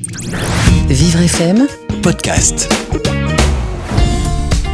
[0.00, 1.66] Vivre FM,
[2.04, 2.72] podcast.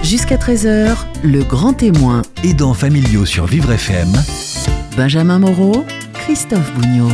[0.03, 2.21] jusqu'à 13h, le grand témoin.
[2.45, 4.13] Aidants familiaux sur Vivre FM.
[4.99, 7.09] Benjamin Moreau, Christophe Bougnot.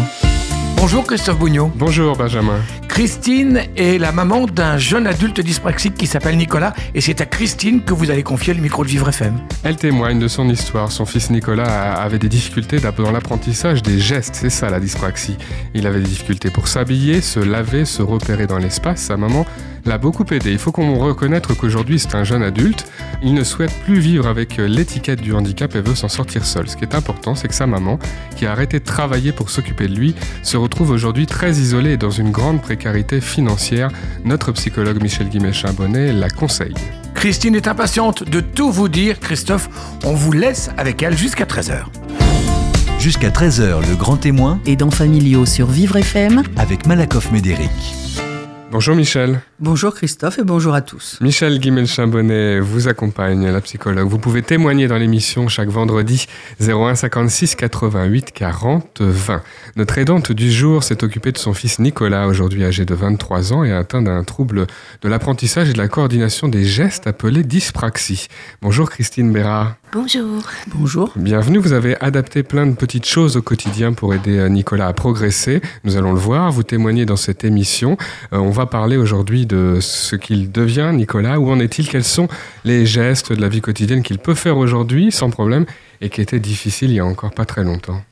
[0.76, 1.70] Bonjour Christophe Bougnot.
[1.76, 2.58] Bonjour Benjamin.
[2.90, 7.82] Christine est la maman d'un jeune adulte dyspraxique qui s'appelle Nicolas et c'est à Christine
[7.84, 9.38] que vous allez confier le micro de Vivre FM.
[9.62, 10.90] Elle témoigne de son histoire.
[10.90, 15.36] Son fils Nicolas avait des difficultés dans l'apprentissage des gestes, c'est ça la dyspraxie.
[15.72, 19.00] Il avait des difficultés pour s'habiller, se laver, se repérer dans l'espace.
[19.02, 19.46] Sa maman
[19.84, 20.52] l'a beaucoup aidé.
[20.52, 22.86] Il faut qu'on reconnaisse qu'aujourd'hui c'est un jeune adulte.
[23.22, 26.68] Il ne souhaite plus vivre avec l'étiquette du handicap et veut s'en sortir seul.
[26.68, 27.98] Ce qui est important, c'est que sa maman,
[28.36, 31.96] qui a arrêté de travailler pour s'occuper de lui, se retrouve aujourd'hui très isolée et
[31.96, 33.90] dans une grande précarité financière.
[34.24, 36.74] Notre psychologue Michel Guimet-Chambonnet la conseille.
[37.14, 39.20] Christine est impatiente de tout vous dire.
[39.20, 39.68] Christophe,
[40.04, 41.84] on vous laisse avec elle jusqu'à 13h.
[42.98, 46.42] Jusqu'à 13h, le grand témoin Aidants familiaux sur Vivre FM.
[46.56, 47.99] avec Malakoff Médéric.
[48.72, 49.40] Bonjour Michel.
[49.58, 51.18] Bonjour Christophe et bonjour à tous.
[51.20, 54.06] Michel Guimel-Chambonnet vous accompagne, la psychologue.
[54.06, 56.26] Vous pouvez témoigner dans l'émission chaque vendredi
[56.60, 59.42] 01 56 88 40 20.
[59.74, 63.64] Notre aidante du jour s'est occupée de son fils Nicolas, aujourd'hui âgé de 23 ans
[63.64, 64.68] et atteint d'un trouble
[65.02, 68.28] de l'apprentissage et de la coordination des gestes appelé dyspraxie.
[68.62, 69.74] Bonjour Christine Bérard.
[69.92, 70.44] Bonjour.
[70.68, 71.12] Bonjour.
[71.16, 74.92] Bienvenue, vous avez adapté plein de petites choses au quotidien pour aider euh, Nicolas à
[74.92, 75.60] progresser.
[75.82, 77.96] Nous allons le voir, vous témoignez dans cette émission.
[78.32, 81.38] Euh, on va parler aujourd'hui de ce qu'il devient, Nicolas.
[81.38, 81.88] Où en est-il?
[81.88, 82.28] Quels sont
[82.64, 85.66] les gestes de la vie quotidienne qu'il peut faire aujourd'hui sans problème
[86.00, 88.02] et qui étaient difficiles il y a encore pas très longtemps?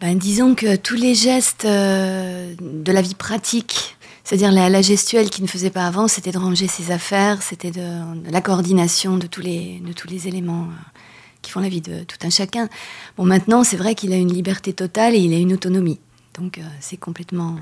[0.00, 5.42] Ben, disons que tous les gestes euh, de la vie pratique, c'est-à-dire la, gestuelle qu'il
[5.42, 9.40] ne faisait pas avant, c'était de ranger ses affaires, c'était de, la coordination de tous
[9.40, 11.00] les, de tous les éléments euh,
[11.42, 12.68] qui font la vie de tout un chacun.
[13.16, 15.98] Bon, maintenant, c'est vrai qu'il a une liberté totale et il a une autonomie.
[16.38, 17.56] Donc, euh, c'est complètement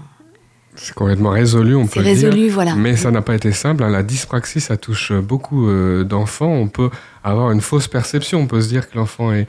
[0.77, 2.29] C'est complètement résolu, on peut le dire.
[2.31, 2.75] résolu, voilà.
[2.75, 3.83] Mais ça n'a pas été simple.
[3.83, 3.91] hein.
[3.91, 6.53] La dyspraxie, ça touche beaucoup euh, d'enfants.
[6.53, 6.91] On peut
[7.25, 8.41] avoir une fausse perception.
[8.41, 9.47] On peut se dire que l'enfant est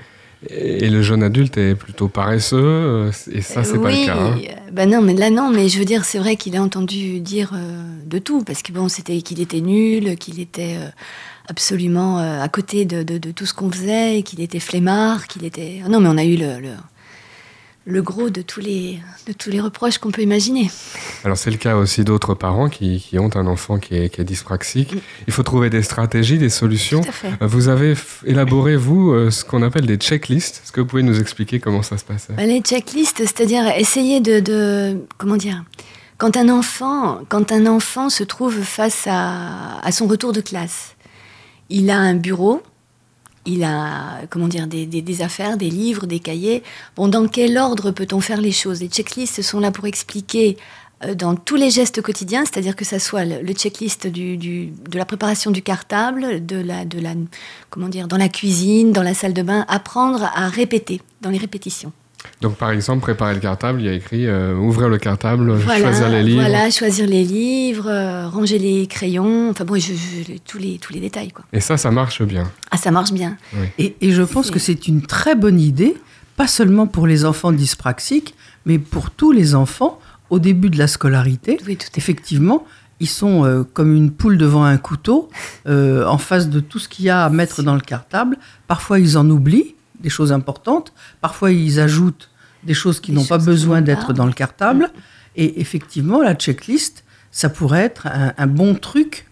[0.50, 2.58] et le jeune adulte est plutôt paresseux.
[2.62, 4.18] euh, Et ça, c'est pas oui, le cas.
[4.20, 4.36] hein.
[4.72, 7.54] ben non, mais là non, mais je veux dire, c'est vrai qu'il a entendu dire
[7.56, 10.90] euh, de tout, parce que bon, c'était qu'il était nul, qu'il était euh,
[11.50, 15.44] absolument euh, à côté de, de- de tout ce qu'on faisait, qu'il était flemmard, qu'il
[15.44, 15.82] était.
[15.90, 16.70] Non, mais on a eu le, le,
[17.90, 20.70] le gros de tous les de tous les reproches qu'on peut imaginer.
[21.24, 24.20] Alors c'est le cas aussi d'autres parents qui, qui ont un enfant qui est, qui
[24.20, 24.94] est dyspraxique.
[24.96, 25.00] Mm.
[25.28, 27.02] Il faut trouver des stratégies, des solutions.
[27.02, 27.32] Tout à fait.
[27.42, 27.94] Euh, Vous avez
[28.26, 30.62] élaboré, vous, euh, ce qu'on appelle des checklists.
[30.64, 34.20] Est-ce que vous pouvez nous expliquer comment ça se passait Ben, les checklists, c'est-à-dire essayer
[34.20, 35.64] de, de- comment dire
[36.18, 40.96] quand un enfant quand un enfant se trouve face à, à son retour de classe,
[41.70, 42.62] il a un bureau,
[43.48, 46.64] il a comment dire des, affaires, des livres, des cahiers.
[46.96, 48.82] Bon, dans quel ordre peut-on faire les choses?
[48.82, 50.58] Les checklists sont là pour expliquer
[51.04, 55.52] euh, dans tous les gestes quotidiens, c'est-à-dire que ça soit le, checklist de la préparation
[55.52, 57.14] du cartable, de de la,
[57.70, 61.38] comment dire, dans la cuisine, dans la salle de bain, apprendre à répéter, dans les
[61.38, 61.94] répétitions.
[62.42, 66.10] Donc par exemple, préparer le cartable, il y a écrit euh, ouvrir le cartable, choisir
[66.10, 66.42] les livres.
[66.42, 70.94] Voilà, choisir les livres, euh, ranger les crayons, enfin bon, je, je- tous, les, tous
[70.94, 71.32] les détails.
[71.32, 71.46] Quoi.
[71.54, 72.52] Et ça, ça marche bien.
[72.72, 73.38] Ah, ça marche bien.
[73.80, 75.96] Et, et je pense que c'est une très bonne idée,
[76.36, 78.36] pas seulement pour les enfants dyspraxiques,
[78.66, 80.00] mais pour tous les enfants
[80.30, 81.58] au début de la scolarité.
[81.66, 81.98] Oui, tout à fait.
[82.00, 82.66] Effectivement,
[83.00, 85.30] ils sont euh, comme une poule devant un couteau,
[85.68, 88.38] euh, en face de tout ce qu'il y a à mettre dans le cartable.
[88.68, 89.76] Parfois, ils en oublient
[90.08, 90.94] des choses importantes.
[91.20, 92.30] Parfois, ils ajoutent
[92.64, 94.90] des choses qui n'ont pas besoin d'être dans le cartable.
[95.36, 99.28] Et effectivement, la checklist, ça pourrait être un, un bon truc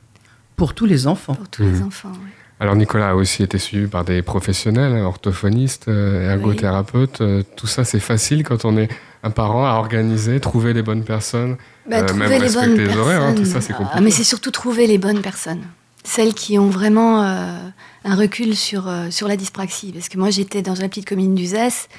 [0.58, 1.36] pour tous les enfants.
[1.36, 1.88] Pour tous les Mhm.
[1.88, 2.12] enfants.
[2.60, 7.20] Alors Nicolas a aussi été suivi par des professionnels, orthophonistes, euh, ergothérapeutes.
[7.22, 8.90] Euh, tout ça, c'est facile quand on est
[9.24, 11.56] un parent à organiser, trouver les bonnes personnes.
[11.90, 14.12] Bah, Euh, trouver même les respecter bonnes les horaires, hein, tout ça, c'est Ah, mais
[14.12, 15.64] c'est surtout trouver les bonnes personnes.
[16.08, 17.58] Celles qui ont vraiment euh,
[18.04, 19.92] un recul sur, euh, sur la dyspraxie.
[19.92, 21.90] Parce que moi, j'étais dans la petite commune d'Uzès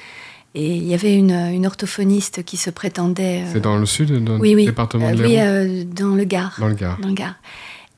[0.55, 3.43] et il y avait une, une orthophoniste qui se prétendait.
[3.45, 6.55] euh, C'est dans le sud, dans oui, le oui, département de oui, dans le Gard.
[6.61, 6.99] Dans le Gard.
[7.01, 7.35] dans le Gard.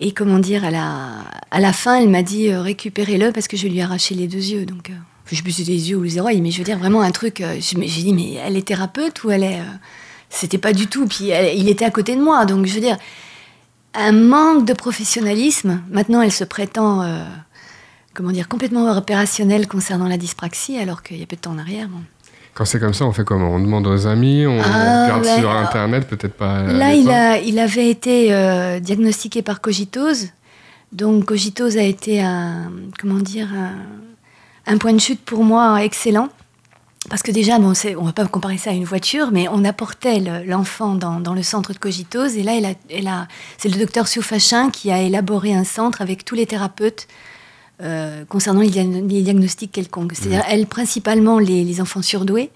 [0.00, 1.08] Et comment dire, à la,
[1.50, 4.38] à la fin, elle m'a dit récupérez-le parce que je lui ai arraché les deux
[4.38, 4.64] yeux.
[4.64, 4.90] Donc,
[5.30, 7.10] je plus si c'était les yeux ou les oreilles, mais je veux dire vraiment un
[7.10, 7.40] truc.
[7.40, 9.58] me- j'ai dit mais elle est thérapeute ou elle est.
[10.30, 11.06] C'était pas du tout.
[11.06, 12.96] Puis elle- il était à côté de moi, donc je veux dire
[13.94, 15.82] un manque de professionnalisme.
[15.90, 17.02] Maintenant, elle se prétend.
[17.02, 17.24] euh,
[18.14, 21.58] Comment dire, complètement opérationnelle concernant la dyspraxie, alors qu'il y a peu de temps en
[21.58, 21.86] arrière.
[21.88, 22.00] bon.
[22.54, 25.50] Quand c'est comme ça, on fait comment On demande aux amis, on Ah, regarde sur
[25.52, 26.62] Internet, peut-être pas.
[26.64, 27.14] Là, il, l'époque.
[27.14, 30.30] a, il avait été euh, diagnostiqué par cogitose.
[30.90, 36.28] Donc, cogitose a été un, comment dire, un, un point de chute pour moi excellent.
[37.08, 40.20] Parce que déjà, bon, on va pas comparer ça à une voiture, mais on apportait
[40.20, 42.36] le- l'enfant dans, dans le centre de cogitose.
[42.36, 46.02] Et là, elle a- elle a- c'est le docteur Soufachin qui a élaboré un centre
[46.02, 47.08] avec tous les thérapeutes
[47.80, 50.12] euh, concernant les, diagn- les diagnostics quelconques.
[50.14, 52.50] C'est-à-dire, elle, principalement les, les enfants surdoués,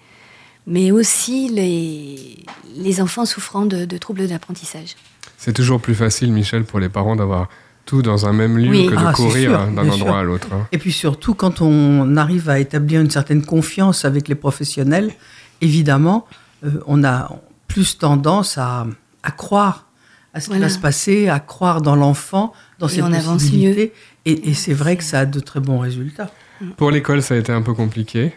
[0.66, 2.44] mais aussi les,
[2.76, 4.96] les enfants souffrant de, de troubles d'apprentissage.
[5.38, 7.49] C'est toujours plus facile, Michel, pour les parents d'avoir
[7.84, 8.87] tout dans un même lieu Oui.
[8.87, 10.14] que de Ah, courir hein, d'un endroit sûr.
[10.17, 10.49] à l'autre.
[10.52, 10.67] hein.
[10.73, 15.12] Et puis surtout, quand on arrive à établir une certaine confiance avec les professionnels,
[15.61, 16.26] évidemment,
[16.64, 17.31] euh, on a
[17.69, 18.87] plus tendance à,
[19.23, 19.87] à croire
[20.34, 23.43] à ce qui va se passer, à croire dans l'enfant, dans Et ses on avance
[23.43, 23.93] possibilités.
[24.25, 26.31] Et, et c'est vrai que ça a de très bons résultats.
[26.78, 28.32] Pour l'école, ça a été un peu compliqué.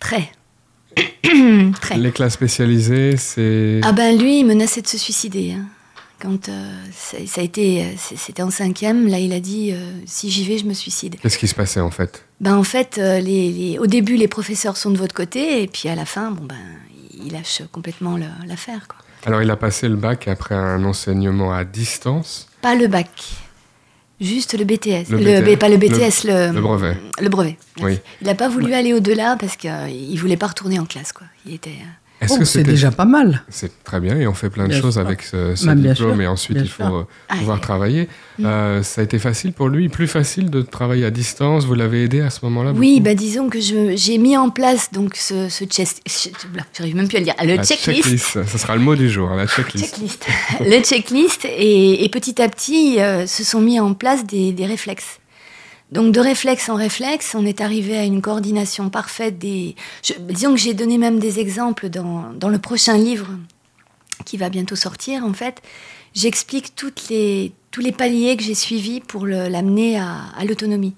[0.00, 0.32] Très.
[1.80, 1.96] Très.
[1.98, 3.80] Les classes spécialisées, c'est...
[3.84, 5.52] Ah ben lui, il menaçait de se suicider.
[5.52, 5.66] hein.
[6.20, 9.76] Quand euh, ça, ça a été, euh, c'était en cinquième, là il a dit euh,
[10.04, 11.16] si j'y vais, je me suicide.
[11.22, 12.24] Qu'est-ce qui se passait en fait?
[12.40, 15.88] Ben en fait, les, les- au début les professeurs sont de votre côté et puis
[15.88, 16.56] à la fin, bon ben
[17.20, 18.16] il lâche complètement
[18.46, 18.86] l'affaire.
[19.26, 23.10] Alors, il a passé le bac après un enseignement à distance, Pas le bac,
[24.20, 25.10] juste le BTS.
[25.10, 25.58] Le Le, BTS.
[25.58, 26.96] pas le BTS, le, le brevet.
[27.20, 27.58] Le brevet.
[27.80, 27.98] Oui.
[28.20, 31.26] Il n'a pas voulu aller au-delà parce qu'il ne voulait pas retourner en classe quoi.
[31.46, 31.74] Il était.
[32.20, 33.44] Est-ce Oh, que c'est déjà pas mal.
[33.48, 35.06] C'est très bien et on fait plein de Bien choses sûr.
[35.06, 36.94] avec ce, ce Bah, diplôme sûr, et ensuite bien il faut sûr.
[36.96, 38.08] euh, Ah, pouvoir travailler.
[38.40, 38.44] Mm.
[38.46, 41.64] Euh, ça a été facile pour lui, plus facile de travailler à distance.
[41.64, 44.90] Vous l'avez aidé à ce moment-là Oui, bah disons que je- j'ai mis en place
[44.92, 46.02] donc ce, ce chest-
[46.76, 48.44] j'arrive même plus à le dire, le La checklist.
[48.44, 49.94] Ce sera le mot du jour, hein, la checklist.
[49.94, 50.26] Checklist.
[50.60, 54.66] le checklist et, et petit à petit euh, se sont mis en place des, des
[54.66, 55.20] réflexes.
[55.90, 59.74] Donc de réflexe en réflexe, on est arrivé à une coordination parfaite des.
[60.20, 63.28] disons que j'ai donné même des exemples dans, dans le prochain livre
[64.24, 65.24] qui va bientôt sortir.
[65.24, 65.62] En fait,
[66.14, 66.74] j'explique
[67.08, 70.94] les tous les paliers que j'ai suivis pour l'amener à l'autonomie.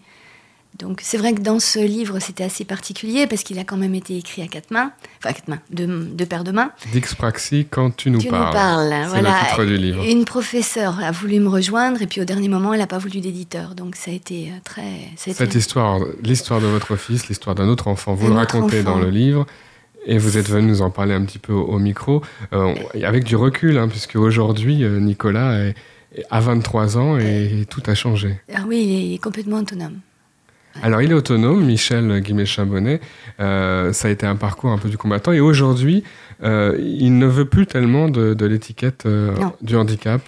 [0.81, 3.95] Donc c'est vrai que dans ce livre, c'était assez particulier parce qu'il a quand même
[3.95, 6.73] été écrit à quatre mains, enfin à quatre mains, deux, deux paires de mains.
[6.93, 8.47] Dix Praxi, quand tu nous Tu parles.
[8.47, 9.31] nous parles, C'est voilà.
[9.43, 10.05] le titre du livre.
[10.05, 13.21] Une professeure a voulu me rejoindre et puis au dernier moment, elle n'a pas voulu
[13.21, 13.75] d'éditeur.
[13.75, 14.81] Donc ça a été euh, très.
[15.17, 18.31] ça a été- Cette histoire, l'histoire de votre fils, l'histoire d'un autre enfant, vous Un
[18.31, 19.47] le racontez dans le livre.
[20.07, 22.23] Et vous êtes venu nous en parler un petit peu au, au micro,
[22.55, 22.75] euh,
[23.05, 25.75] avec du recul, hein, puisque aujourd'hui, euh, Nicolas est,
[26.17, 28.41] est à 23 ans et tout a changé.
[28.55, 29.99] Ah oui, il est complètement autonome.
[30.83, 33.01] Alors, il est autonome, Michel Guimet-Chabonnet.
[33.39, 35.33] Euh, ça a été un parcours un peu du combattant.
[35.33, 36.05] Et aujourd'hui,
[36.43, 40.23] euh, il ne veut plus tellement de, de l'étiquette euh, du handicap.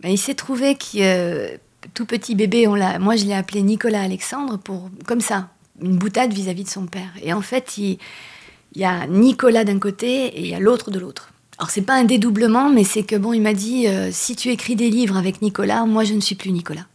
[0.00, 1.56] Ben, il s'est trouvé que
[1.94, 5.48] tout petit bébé, on l'a, moi je l'ai appelé Nicolas Alexandre pour comme ça,
[5.82, 7.10] une boutade vis-à-vis de son père.
[7.22, 7.98] Et en fait, il,
[8.74, 11.30] il y a Nicolas d'un côté et il y a l'autre de l'autre.
[11.58, 14.50] Alors c'est pas un dédoublement, mais c'est que bon, il m'a dit euh, si tu
[14.50, 16.86] écris des livres avec Nicolas, moi je ne suis plus Nicolas.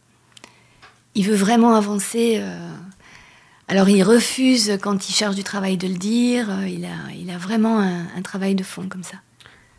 [1.16, 2.38] Il veut vraiment avancer.
[2.38, 2.70] euh,
[3.68, 6.50] Alors il refuse quand il cherche du travail de le dire.
[6.50, 9.18] euh, Il a, il a vraiment un, un travail de fond comme ça.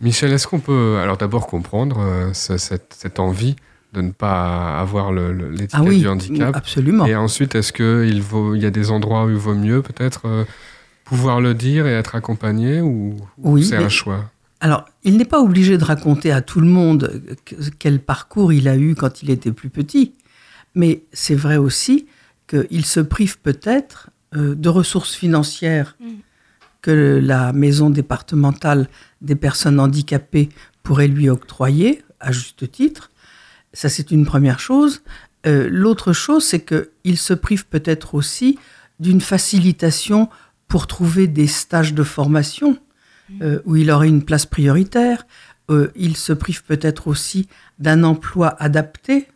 [0.00, 3.56] Michel, est-ce qu'on peut alors d'abord comprendre euh, ce- cette, cette envie
[3.92, 7.06] de ne pas avoir le- le- l'étiquette Ah oui, du handicap absolument.
[7.06, 10.22] Et ensuite, est-ce qu'il vaut, il y a des endroits où il vaut mieux peut-être
[10.26, 10.44] euh,
[11.04, 14.25] pouvoir le dire et être accompagné ou ou Oui, c'est mais- un choix?
[14.60, 18.66] Alors, il n'est pas obligé de raconter à tout le monde que- quel parcours il
[18.66, 20.14] a eu quand il était plus petit,
[20.75, 22.06] mais c'est vrai aussi
[22.49, 26.06] qu'il se prive peut-être euh, de ressources financières Mm.
[26.82, 28.88] que la maison départementale
[29.23, 30.50] des personnes handicapées
[30.82, 33.11] pourrait lui octroyer, à juste titre.
[33.73, 35.02] Ça, c'est une première chose.
[35.47, 38.59] Euh, L'autre chose, c'est qu'il se prive peut-être aussi
[39.00, 40.28] d'une facilitation
[40.68, 42.78] pour trouver des stages de formation
[43.40, 45.26] euh, où il aurait une place prioritaire.
[45.71, 49.28] Euh, il se prive peut-être aussi d'un emploi adapté,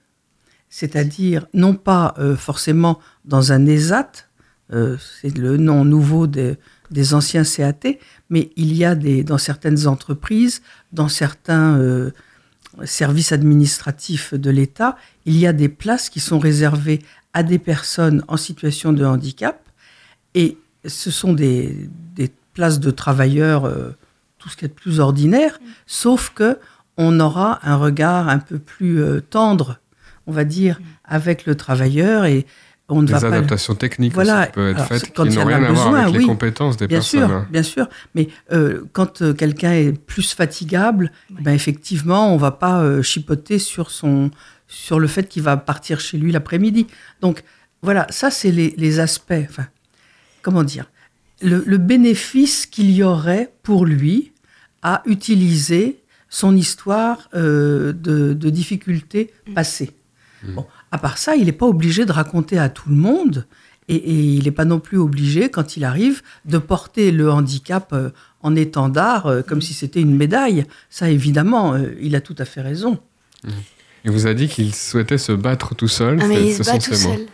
[0.70, 4.10] c'est-à-dire non pas euh, forcément dans un ESAT,
[4.72, 6.56] euh, c'est le nom nouveau des,
[6.90, 7.96] des anciens CAT,
[8.28, 12.10] mais il y a des, dans certaines entreprises, dans certains euh,
[12.84, 18.22] services administratifs de l'État, il y a des places qui sont réservées à des personnes
[18.28, 19.60] en situation de handicap,
[20.34, 23.72] et ce sont des, des places de travailleurs,
[24.38, 26.58] tout ce qui est de plus ordinaire, sauf que
[26.96, 29.78] on aura un regard un peu plus tendre,
[30.28, 32.47] on va dire, avec le travailleur et
[32.90, 33.26] on ne Des va pas.
[33.28, 34.38] adaptations techniques Voilà.
[34.42, 36.87] aussi qui peuvent être Alors, faites qui n'ont rien à voir avec les compétences des
[36.87, 37.20] Bien personnes.
[37.26, 37.47] sûr, hein.
[37.50, 37.88] bien sûr.
[38.14, 43.58] Mais euh, quand euh, quelqu'un est plus fatigable, ben effectivement, on va pas euh, chipoter
[43.58, 44.30] sur son
[44.68, 46.87] sur le fait qu'il va partir chez lui l'après-midi.
[47.20, 47.42] Donc
[47.82, 49.32] voilà, ça c'est les, les aspects.
[49.50, 49.66] Enfin,
[50.42, 50.87] comment dire
[51.42, 54.32] le, le bénéfice qu'il y aurait pour lui
[54.82, 59.90] à utiliser son histoire euh, de, de difficultés passées.
[60.45, 63.47] Bon, à part ça, il n'est pas obligé de raconter à tout le monde
[63.88, 67.92] Et, et il n'est pas non plus obligé, quand il arrive, de porter le handicap
[67.92, 68.11] euh,
[68.42, 70.64] en étendard, euh, comme si c'était une médaille.
[70.90, 72.99] Ça, évidemment, euh, il a tout à fait raison.
[74.04, 76.18] Il vous a dit qu'il souhaitait se battre tout seul.
[76.21, 77.26] Ah, mais il se bat tout seul.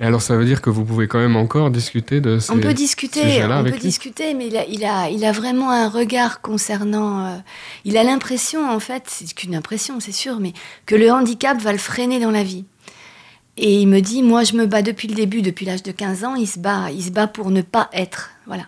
[0.00, 2.58] Et alors, ça veut dire que vous pouvez quand même encore discuter de ces On
[2.58, 6.40] peut discuter, on peut discuter, mais il a, il a, il a vraiment un regard
[6.40, 7.26] concernant.
[7.26, 7.36] euh,
[7.84, 10.52] il a l'impression, en fait, c'est qu'une impression, c'est sûr, mais
[10.86, 12.64] que le handicap va le freiner dans la vie.
[13.56, 16.22] Et il me dit, moi, je me bats depuis le début, depuis l'âge de 15
[16.22, 18.66] ans, il se bat, il se bat pour ne pas être, voilà.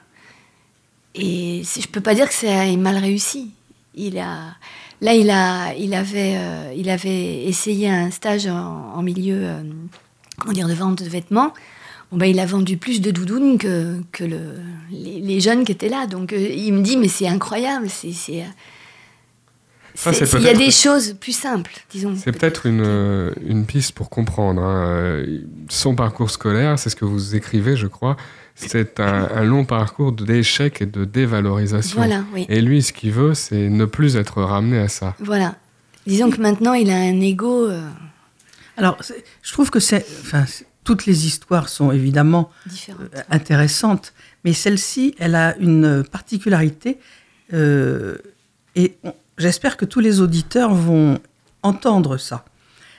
[1.14, 3.52] Et je peux pas dire que c'est mal réussi.
[3.94, 4.56] Il a,
[5.00, 9.62] là, il a, il avait, euh, il avait essayé un stage en, en milieu, euh,
[10.40, 11.54] comment dire, de vente de vêtements.
[12.11, 14.40] Bon, ben, il a vendu plus de doudounes que, que le,
[14.90, 16.09] les, les jeunes qui étaient là.
[16.09, 17.88] Donc, euh, il me dit, mais c'est incroyable.
[17.88, 18.09] C'est,
[20.06, 22.14] euh, il y a des choses plus simples, disons.
[22.16, 24.62] C'est peut-être une, euh, une piste pour comprendre.
[24.62, 25.23] hein.
[25.68, 28.16] Son parcours scolaire, c'est ce que vous écrivez, je crois,
[28.54, 31.97] c'est un, un long parcours d'échecs et de dévalorisation.
[31.99, 32.47] Voilà, oui.
[32.49, 35.14] Et lui, ce qu'il veut, c'est ne plus être ramené à ça.
[35.20, 35.54] Voilà.
[36.06, 37.82] Disons que maintenant, il a un ego euh,
[38.80, 38.99] Alors,
[39.42, 42.50] je trouve que c'est, enfin, c'est- toutes les histoires sont évidemment
[43.14, 46.99] euh, intéressante, mais celle-ci, elle a une particularité,
[47.52, 48.16] euh,
[48.76, 48.96] et
[49.37, 51.18] j'espère que tous les auditeurs vont
[51.62, 52.44] entendre ça.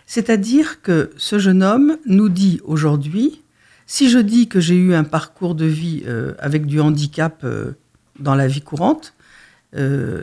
[0.05, 3.41] C'est-à-dire que ce jeune homme nous dit aujourd'hui,
[3.87, 7.43] si je dis que j'ai eu un parcours de vie euh, avec du handicap
[8.19, 9.13] dans la vie courante,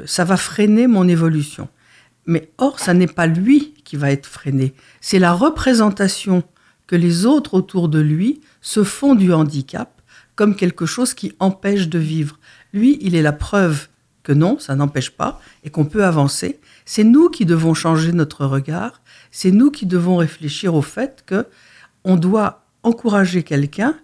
[0.07, 1.69] ça va freiner mon évolution.
[2.27, 6.43] Mais or, ça n'est pas lui qui va être freiné, c'est la représentation
[6.87, 10.03] que les autres autour de lui se font du handicap
[10.37, 12.39] comme quelque chose qui empêche de vivre.
[12.75, 13.89] Lui, il est la preuve
[14.23, 16.61] que non, ça n'empêche pas et qu'on peut avancer.
[16.85, 21.47] C'est nous qui devons changer notre regard, c'est nous qui devons réfléchir au fait que
[22.05, 23.95] on doit encourager quelqu'un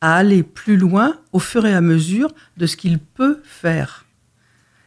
[0.00, 4.06] à aller plus loin au fur et à mesure de ce qu'il peut faire.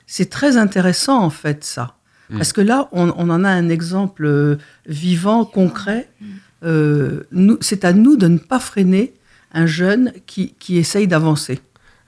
[0.08, 1.97] C'est très intéressant en fait ça.
[2.31, 4.57] Parce que là, on, on en a un exemple euh,
[4.88, 6.10] vivant, concret.
[6.63, 9.13] Euh, nous- c'est à nous de ne pas freiner
[9.53, 11.60] un jeune qui, qui essaye d'avancer.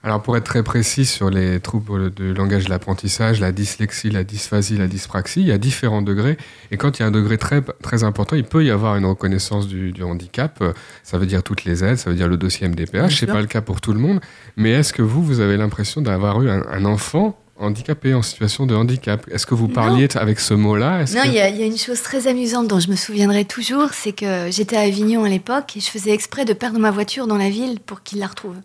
[0.02, 4.24] Alors, pour être très précis sur les troubles de langage de l'apprentissage, la dyslexie, la
[4.24, 6.38] dysphasie, la dyspraxie, il y a différents degrés.
[6.70, 9.04] Et quand il y a un degré très, très important, il peut y avoir une
[9.04, 10.56] reconnaissance du, du handicap.
[10.62, 10.72] Euh,
[11.02, 13.10] Ça veut dire toutes les aides, ça veut dire le dossier MDPH.
[13.10, 13.34] C'est sûr.
[13.34, 14.20] pas le cas pour tout le monde.
[14.56, 18.66] Mais est-ce que vous, vous avez l'impression d'avoir eu un, un enfant handicapé en situation
[18.66, 21.56] de handicap Est-ce que vous parliez avec ce mot-là Non, que- il y, a- il
[21.58, 24.80] y a une chose très amusante dont je me souviendrai toujours, c'est que j'étais à
[24.80, 28.02] Avignon à l'époque et je faisais exprès de perdre ma voiture dans la ville pour
[28.02, 28.56] qu'il la retrouve.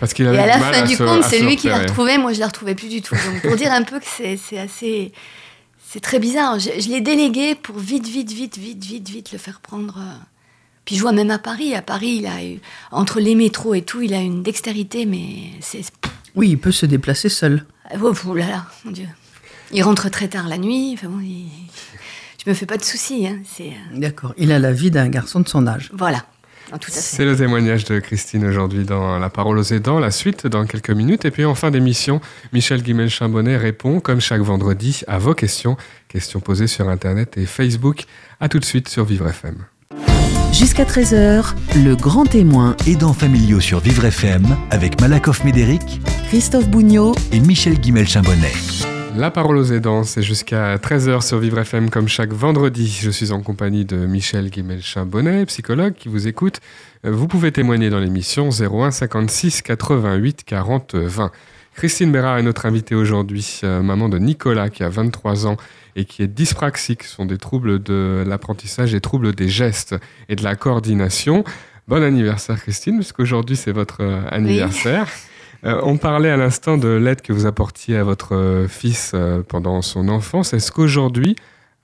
[0.00, 1.78] Parce qu'il Et avait à la fin à du se- compte, c'est lui qui la
[1.78, 3.14] retrouvait, moi je la retrouvais plus du tout.
[3.14, 5.12] Donc pour dire un peu que c'est c'est assez.
[5.90, 6.58] C'est très bizarre.
[6.58, 9.96] Je, je l'ai délégué pour vite, vite, vite, vite, vite, vite le faire prendre.
[9.98, 10.14] euh.
[10.84, 11.74] Puis je vois même à Paris.
[11.74, 12.58] À Paris, il a eu,
[12.90, 15.82] entre les métros et tout, il a une dextérité, mais c'est.
[16.34, 17.64] Oui, il peut se déplacer seul.
[18.02, 19.06] Oh, oh là là, mon Dieu.
[19.72, 20.92] Il rentre très tard la nuit.
[20.94, 21.48] Enfin bon, il-
[22.44, 23.26] je me fais pas de soucis.
[23.26, 23.38] Hein.
[23.44, 24.34] C'est euh, D'accord.
[24.36, 25.90] Il a la vie d'un garçon de son âge.
[25.92, 26.24] voilà.
[26.72, 26.76] Ah.
[26.88, 29.98] C'est le témoignage de Christine aujourd'hui dans La parole aux aidants.
[29.98, 31.26] La suite dans quelques minutes.
[31.26, 32.22] Et puis en fin d'émission,
[32.54, 35.76] Michel Guimel-Chambonnet répond, comme chaque vendredi, à vos questions.
[36.08, 38.04] Questions posées sur Internet et Facebook.
[38.40, 39.64] À tout de suite sur Vivre FM.
[40.56, 47.14] Jusqu'à 13h, le grand témoin, Aidants familiaux sur Vivre FM avec Malakoff Médéric Christophe Bougnot,
[47.32, 48.52] et Michel Guimel-Chambonnet.
[49.16, 52.98] La parole aux aidants, c'est jusqu'à 13h sur Vivre FM comme chaque vendredi.
[53.00, 56.60] Je suis en compagnie de Michel Guimel-Chambonnet, psychologue qui vous écoute.
[57.04, 61.30] Euh, Vous pouvez témoigner dans l'émission 01 56 88 40 20.
[61.74, 65.56] Christine Bérard est notre invitée aujourd'hui, euh, maman de Nicolas qui a 23 ans
[65.96, 67.02] et qui est dyspraxique.
[67.02, 69.96] Ce sont des troubles de l'apprentissage et troubles des gestes
[70.28, 71.42] et de la coordination.
[71.88, 75.08] Bon anniversaire Christine, puisqu'aujourd'hui c'est votre euh, anniversaire.
[75.64, 79.14] Euh, on parlait à l'instant de l'aide que vous apportiez à votre fils
[79.48, 80.52] pendant son enfance.
[80.52, 81.34] Est-ce qu'aujourd'hui,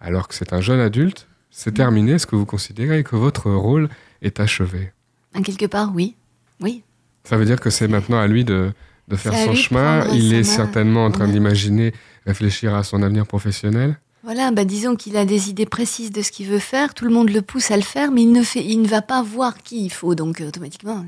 [0.00, 2.12] alors que c'est un jeune adulte, c'est terminé?
[2.12, 3.88] Est-ce que vous considérez que votre rôle
[4.22, 4.92] est achevé?
[5.34, 6.14] Ah, Quelque part, oui.
[6.60, 6.82] Oui.
[7.24, 8.72] Ça veut dire que c'est maintenant à lui de,
[9.10, 10.06] de faire son chemin.
[10.14, 10.42] Il est main.
[10.44, 11.32] certainement en train Ouais.
[11.32, 11.92] d'imaginer,
[12.26, 13.98] réfléchir à son avenir professionnel.
[14.22, 17.10] Voilà, bah disons qu'il a des idées précises de ce qu'il veut faire, tout le
[17.10, 19.56] monde le pousse à le faire, mais il ne, fait, il ne va pas voir
[19.62, 21.02] qui il faut, donc euh, automatiquement.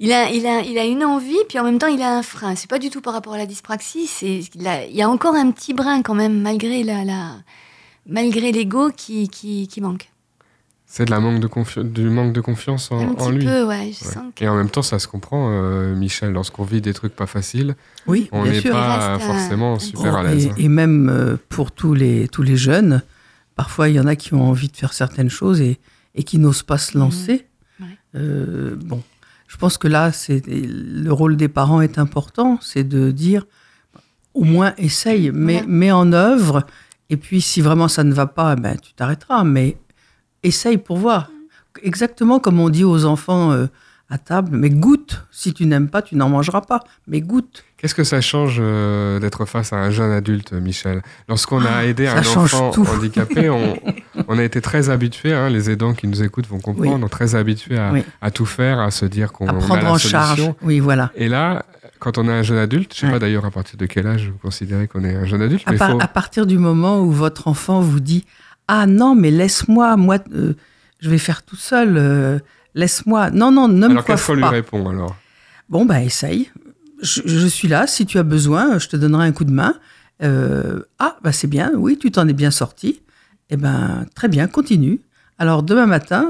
[0.00, 2.22] Il a, il, a, il a une envie, puis en même temps il a un
[2.22, 2.54] frein.
[2.56, 5.08] C'est pas du tout par rapport à la dyspraxie, c'est, il, a- il y a
[5.10, 7.36] encore un petit brin quand même, malgré la, la-
[8.06, 10.08] malgré l'ego qui, qui, qui manque.
[10.96, 13.44] C'est de la manque de confi- du manque de confiance en, un en petit lui.
[13.46, 14.12] peu, ouais, je Ouais.
[14.12, 14.44] sens que...
[14.44, 17.74] Et en même temps, ça se comprend, euh, Michel, lorsqu'on vit des trucs pas faciles,
[18.06, 18.70] Oui, on bien n'est sûr.
[18.70, 20.50] pas un- forcément super Oh, à l'aise.
[20.56, 23.02] et, et même euh, pour tous les, tous les jeunes,
[23.56, 25.80] parfois il y en a qui ont envie de faire certaines choses et,
[26.14, 27.44] et qui n'osent pas se lancer.
[27.80, 27.86] Mhm.
[27.88, 27.98] Ouais.
[28.14, 29.02] Euh, bon,
[29.48, 33.46] je pense que là, c'est le rôle des parents est important, c'est de dire
[34.32, 36.64] au moins essaye, mets, mets en œuvre,
[37.10, 39.76] et puis si vraiment ça ne va pas, ben, tu t'arrêteras, mais
[40.44, 41.30] essaye pour voir.
[41.82, 43.66] Exactement comme on dit aux enfants euh,
[44.08, 45.24] à table, mais goûte.
[45.32, 47.64] Si tu n'aimes pas, tu n'en mangeras pas, mais goûte.
[47.76, 51.02] Qu'est-ce que ça change euh, d'être face à un jeune adulte, Michel?
[51.28, 52.86] Lorsqu'on a aidé ça un enfant tout.
[52.96, 53.76] handicapé, on,
[54.28, 57.10] on a été très habitués, hein, les aidants qui nous écoutent vont comprendre, on est
[57.10, 58.04] très habitués à, Oui.
[58.22, 60.08] à tout faire, à se dire qu'on À a prendre la en solution.
[60.18, 60.52] charge.
[60.62, 61.10] Oui, voilà.
[61.16, 61.64] Et là,
[61.98, 63.12] quand on est un jeune adulte, je sais Ouais.
[63.12, 65.72] pas d'ailleurs à partir de quel âge vous considérez qu'on est un jeune adulte, À,
[65.72, 68.24] mais par- faut- à partir du moment où votre enfant vous dit
[68.68, 70.54] Ah non, mais laisse-moi, moi, euh,
[71.00, 72.38] je vais faire tout seul, euh,
[72.74, 73.30] laisse-moi.
[73.30, 74.48] Non, non, ne me alors qu'est-ce coiffe qu'on lui pas.
[74.50, 75.16] répond alors?
[75.68, 76.50] Bon, bah, essaye.
[77.02, 77.86] Je, je suis là.
[77.86, 79.74] Si tu as besoin, je te donnerai un coup de main.
[80.22, 81.72] Euh, ah, bah, c'est bien.
[81.74, 83.02] Oui, tu t'en es bien sorti.
[83.50, 85.00] Eh ben, très bien, continue.
[85.38, 86.28] Alors, demain matin,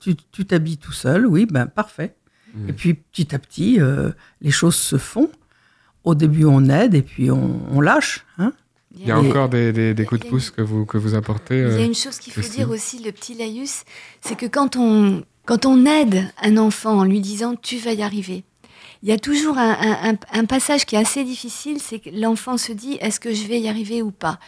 [0.00, 1.26] tu t'habilles tout seul.
[1.26, 2.14] Oui, ben, parfait.
[2.54, 2.68] Mm.
[2.68, 3.78] Et puis, petit à petit,
[4.40, 5.30] les choses se font.
[6.04, 8.24] Au début, on aide et puis on, on lâche.
[8.38, 8.52] Hein
[8.98, 11.56] Il y a encore des, des- des coups de pouce que vous, que vous apportez
[11.56, 13.84] Il y a euh, une chose qu'il faut dire aussi, le petit laïus,
[14.20, 18.02] c'est que quand on, quand on aide un enfant en lui disant tu vas y
[18.02, 18.44] arriver,
[19.02, 22.10] il y a toujours un, un- un- un passage qui est assez difficile, c'est que
[22.12, 24.38] l'enfant se dit est-ce que je vais y arriver ou pas?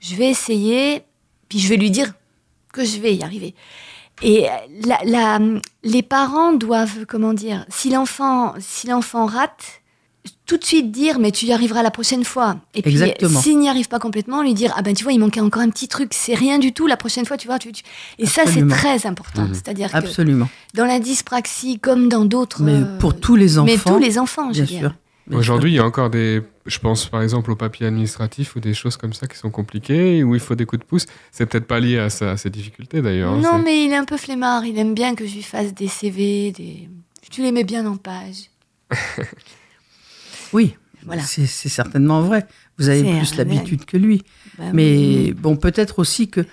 [0.00, 1.02] Je vais essayer,
[1.48, 2.12] puis je vais lui dire
[2.72, 3.54] que je vais y arriver.
[4.22, 4.46] Et
[4.86, 5.38] la- la-
[5.82, 9.82] les parents doivent, comment dire, si l'enfant si l'enfant rate,
[10.46, 12.56] tout de suite dire mais tu y arriveras la prochaine fois.
[12.74, 13.40] Et puis Exactement.
[13.40, 15.70] s'il n'y arrive pas complètement, lui dire ah ben tu vois il manquait encore un
[15.70, 16.86] petit truc, c'est rien du tout.
[16.86, 17.82] La prochaine fois tu vois tu, tu-
[18.18, 19.42] et ça c'est très important.
[19.42, 19.54] Mhm.
[19.54, 20.48] C'est-à-dire que Absolument.
[20.74, 23.66] dans la dyspraxie comme dans d'autres, Mais euh, pour tous les enfants.
[23.70, 24.80] mais tous les enfants, je bien veux dire.
[24.80, 24.94] sûr.
[25.28, 26.40] Bien Aujourd'hui, il y a encore des.
[26.64, 30.24] Je pense par exemple aux papiers administratifs ou des choses comme ça qui sont compliquées,
[30.24, 31.04] où il faut des coups de pouce.
[31.32, 33.32] C'est peut-être pas lié à, sa- à ces difficultés d'ailleurs.
[33.34, 34.64] hein, Non, c'est- mais il est un peu flemmard.
[34.64, 36.88] Il aime bien que je lui fasse des CV, des.
[37.30, 38.48] Tu les mets bien en page.
[40.52, 41.22] Oui, Voilà.
[41.22, 42.46] c'est certainement vrai.
[42.78, 44.22] Vous avez plus l'habitude que lui.
[44.58, 45.32] Bah Mais oui.
[45.32, 46.44] bon, peut-être aussi que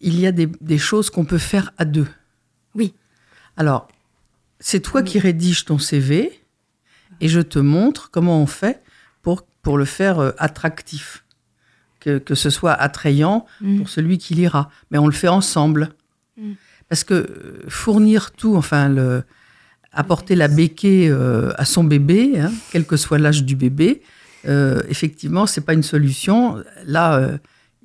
[0.00, 2.06] il y a des, des choses qu'on peut faire à deux.
[2.74, 2.94] Oui.
[3.56, 3.88] Alors,
[4.60, 5.06] c'est toi Oui.
[5.08, 6.40] qui rédiges ton CV
[7.20, 8.82] et je te montre comment on fait
[9.22, 11.20] pour, pour le faire euh, attractif.
[12.00, 13.78] Que, que ce soit attrayant Mm.
[13.78, 14.68] pour celui qui lira.
[14.90, 15.94] Mais on le fait ensemble.
[16.36, 16.52] Mm.
[16.90, 19.24] Parce que euh, fournir tout, enfin, le,
[19.94, 24.02] apporter la béquille euh, à son bébé, hein, quel que soit l'âge du bébé,
[24.46, 26.62] euh, effectivement, c'est pas une solution.
[26.84, 27.38] Là, euh,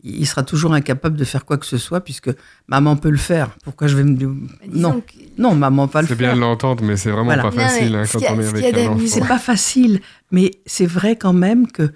[0.04, 2.30] il sera toujours incapable de faire quoi que ce soit puisque
[2.67, 3.50] maman peut le faire.
[3.65, 4.26] Pourquoi je vais me Bah,
[4.74, 6.28] non que- non maman va le C'est faire.
[6.30, 7.43] bien de l'entendre, mais c'est vraiment Voilà.
[7.43, 9.04] pas Non, facile hein, quand a- on est avec un enfant.
[9.08, 10.00] C'est pas facile,
[10.32, 11.91] mais c'est vrai quand même que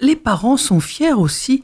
[0.00, 1.62] les parents sont fiers aussi,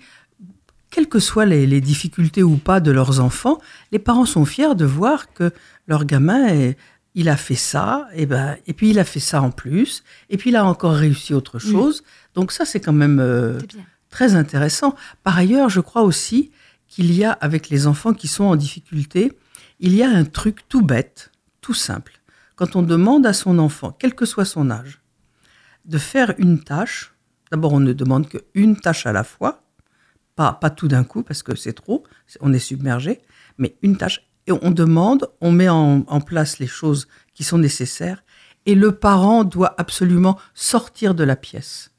[0.91, 3.59] quelles que soient les, les difficultés ou pas de leurs enfants,
[3.93, 5.51] les parents sont fiers de voir que
[5.87, 6.77] leur gamin, est-
[7.15, 10.37] il a fait ça, et, ben, et puis il a fait ça en plus, et
[10.37, 12.05] puis il a encore réussi autre chose.
[12.35, 13.59] Donc ça, c'est quand même euh,
[14.11, 14.95] très intéressant.
[15.25, 16.53] Par ailleurs, je crois aussi
[16.87, 19.37] qu'il y a, avec les enfants qui sont en difficulté,
[19.81, 22.21] il y a un truc tout bête, tout simple.
[22.57, 25.01] Quand on demande à son enfant, quel que soit son âge,
[25.85, 27.15] de faire une tâche,
[27.51, 29.63] d'abord on ne demande qu'une tâche à la fois,
[30.35, 32.05] pas, pas tout d'un coup parce que c'est trop,
[32.41, 33.21] on est submergé,
[33.59, 34.28] mais une tâche.
[34.49, 38.25] Et on demande, on met en, en place les choses qui sont nécessaires,
[38.67, 41.93] et le parent doit absolument sortir de la pièce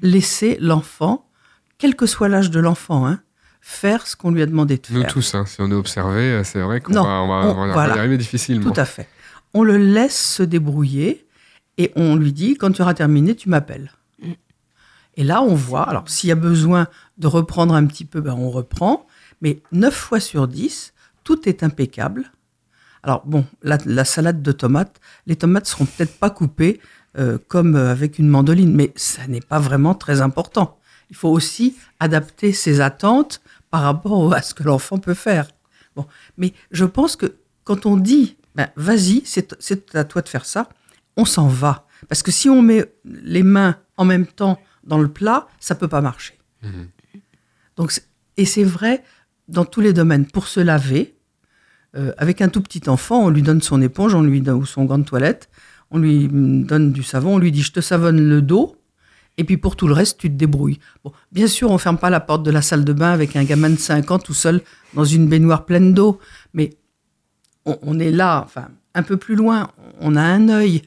[0.00, 1.28] laisser l'enfant,
[1.76, 3.20] quel que soit l'âge de l'enfant, hein,
[3.60, 5.12] faire ce qu'on lui a demandé de Nous faire.
[5.12, 7.66] tous, hein, si on est observé, euh, c'est vrai qu'on va, on va, on- on
[7.66, 7.96] va voilà.
[7.96, 8.70] y arriver difficilement.
[8.70, 9.08] Tout à fait.
[9.54, 11.26] On le laisse se débrouiller
[11.78, 13.90] et on lui dit quand tu auras terminé, tu m'appelles.
[14.22, 14.32] Mm.
[15.16, 15.88] Et là, on voit.
[15.88, 19.06] Alors, s'il y a besoin de reprendre un petit peu, ben, on reprend.
[19.40, 20.92] Mais 9 fois sur 10,
[21.28, 22.32] tout est impeccable.
[23.02, 26.80] Alors, bon, la, la salade de tomates, les tomates seront peut-être pas coupées
[27.18, 30.78] euh, comme euh, avec une mandoline, mais ça n'est pas vraiment très important.
[31.10, 35.48] Il faut aussi adapter ses attentes par rapport à ce que l'enfant peut faire.
[35.96, 36.06] Bon,
[36.38, 40.70] mais je pense que quand on dit, ben, vas-y, c'est à toi de faire ça,
[41.18, 41.86] on s'en va.
[42.08, 45.88] Parce que si on met les mains en même temps dans le plat, ça peut
[45.88, 46.38] pas marcher.
[46.62, 46.88] Mhm.
[47.76, 47.92] Donc,
[48.38, 49.04] et c'est vrai
[49.48, 50.26] dans tous les domaines.
[50.26, 51.17] Pour se laver,
[51.96, 54.66] euh, avec un tout petit enfant, on lui donne son éponge, on lui donne ou
[54.66, 55.48] son gant de toilette,
[55.90, 58.76] on lui donne du savon, on lui dit je te savonne le dos,
[59.38, 60.80] et puis pour tout le reste, tu te débrouilles.
[61.04, 63.44] Bon, bien sûr, on ferme pas la porte de la salle de bain avec un
[63.44, 64.60] gamin de 5 ans tout seul
[64.94, 66.18] dans une baignoire pleine d'eau,
[66.52, 66.76] mais
[67.64, 69.70] on, on est là, enfin, un peu plus loin,
[70.00, 70.82] on a un œil,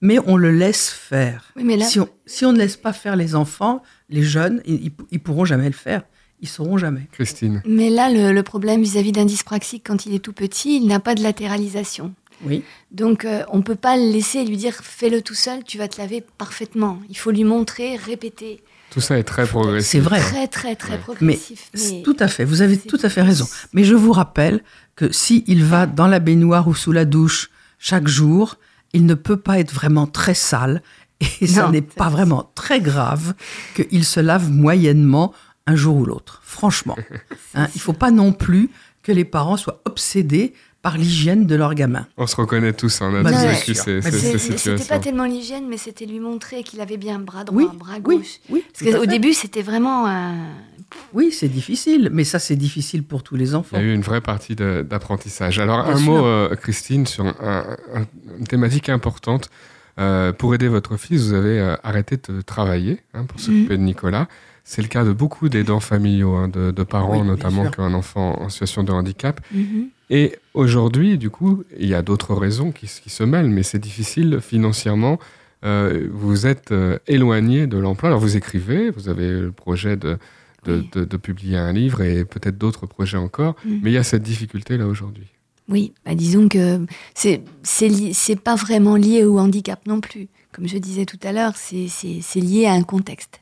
[0.00, 1.52] mais on le laisse faire.
[1.56, 4.60] Oui, mais là, Si on, si on ne laisse pas faire les enfants, les jeunes,
[4.66, 6.02] ils, ils, ils pourront jamais le faire.
[6.44, 7.06] Ils sauront jamais.
[7.12, 7.62] Christine.
[7.66, 11.00] mais là le, le problème vis-à-vis d'un dyspraxique, quand il est tout petit, il n'a
[11.00, 12.12] pas de latéralisation.
[12.44, 12.62] Oui.
[12.92, 15.88] Donc, euh, on ne peut pas le laisser lui dire fais-le tout seul, tu vas
[15.88, 16.98] te laver parfaitement.
[17.08, 18.62] Il faut lui montrer, répéter.
[18.90, 19.90] Tout ça est très progressif.
[19.90, 20.20] C'est vrai.
[20.20, 21.70] Très, très, très Mais progressif.
[21.74, 23.46] Mais- tout à fait, vous avez tout à fait raison.
[23.72, 24.62] Mais je vous rappelle
[24.96, 28.56] que s'il va dans la baignoire ou sous la douche chaque jour,
[28.92, 30.82] il ne peut pas être vraiment très sale.
[31.40, 33.34] Et ça Non, n'est ça, pas c'est- vraiment très grave
[33.74, 35.32] qu'il se lave moyennement
[35.66, 36.40] un jour ou l'autre.
[36.44, 36.96] Franchement.
[37.56, 38.68] Hein, il ne faut pas non plus
[39.04, 42.06] que les parents soient obsédés par l'hygiène de leur gamin.
[42.16, 44.86] On se reconnaît tous, hein, on a Bah, tous vécu ces, ces C'était situations.
[44.88, 48.16] pas tellement l'hygiène, mais c'était lui montrer qu'il avait bien bras droit, Oui, bras oui,
[48.18, 48.40] gauche.
[48.50, 48.64] oui.
[48.78, 50.34] Parce qu'au début, c'était vraiment un.
[51.12, 53.76] Oui, c'est difficile, mais ça, c'est difficile pour tous les Il y enfants.
[53.76, 55.60] a eu une vraie partie d'apprentissage.
[55.60, 56.06] Alors, Bien un sûr.
[56.12, 58.06] mot, euh, Christine, sur un- un-
[58.38, 59.50] une thématique importante.
[60.00, 63.82] Euh, pour aider votre fils, vous avez euh, arrêté de travailler hein, pour s'occuper de
[63.82, 64.26] Nicolas.
[64.66, 67.84] C'est le cas de beaucoup d'aidants familiaux, hein, de, de parents Oui, notamment qui ont
[67.84, 69.40] un enfant en situation de handicap.
[69.52, 69.88] Mhm.
[70.10, 74.40] Et aujourd'hui, du coup, il y a d'autres raisons qui, se mêlent, mais c'est difficile
[74.40, 75.18] financièrement.
[75.64, 78.08] Euh, vous êtes euh, éloigné de l'emploi.
[78.08, 80.18] Alors, vous écrivez, vous avez le projet de,
[80.64, 80.88] de, Oui.
[80.92, 83.80] de- de publier un livre et peut-être d'autres projets encore, Mhm.
[83.82, 85.26] mais il y a cette difficulté-là aujourd'hui.
[85.68, 90.28] Oui, bah disons que c'est c'est pas vraiment lié au handicap non plus.
[90.52, 93.40] Comme je disais tout à l'heure, c'est c'est- c'est lié à un contexte.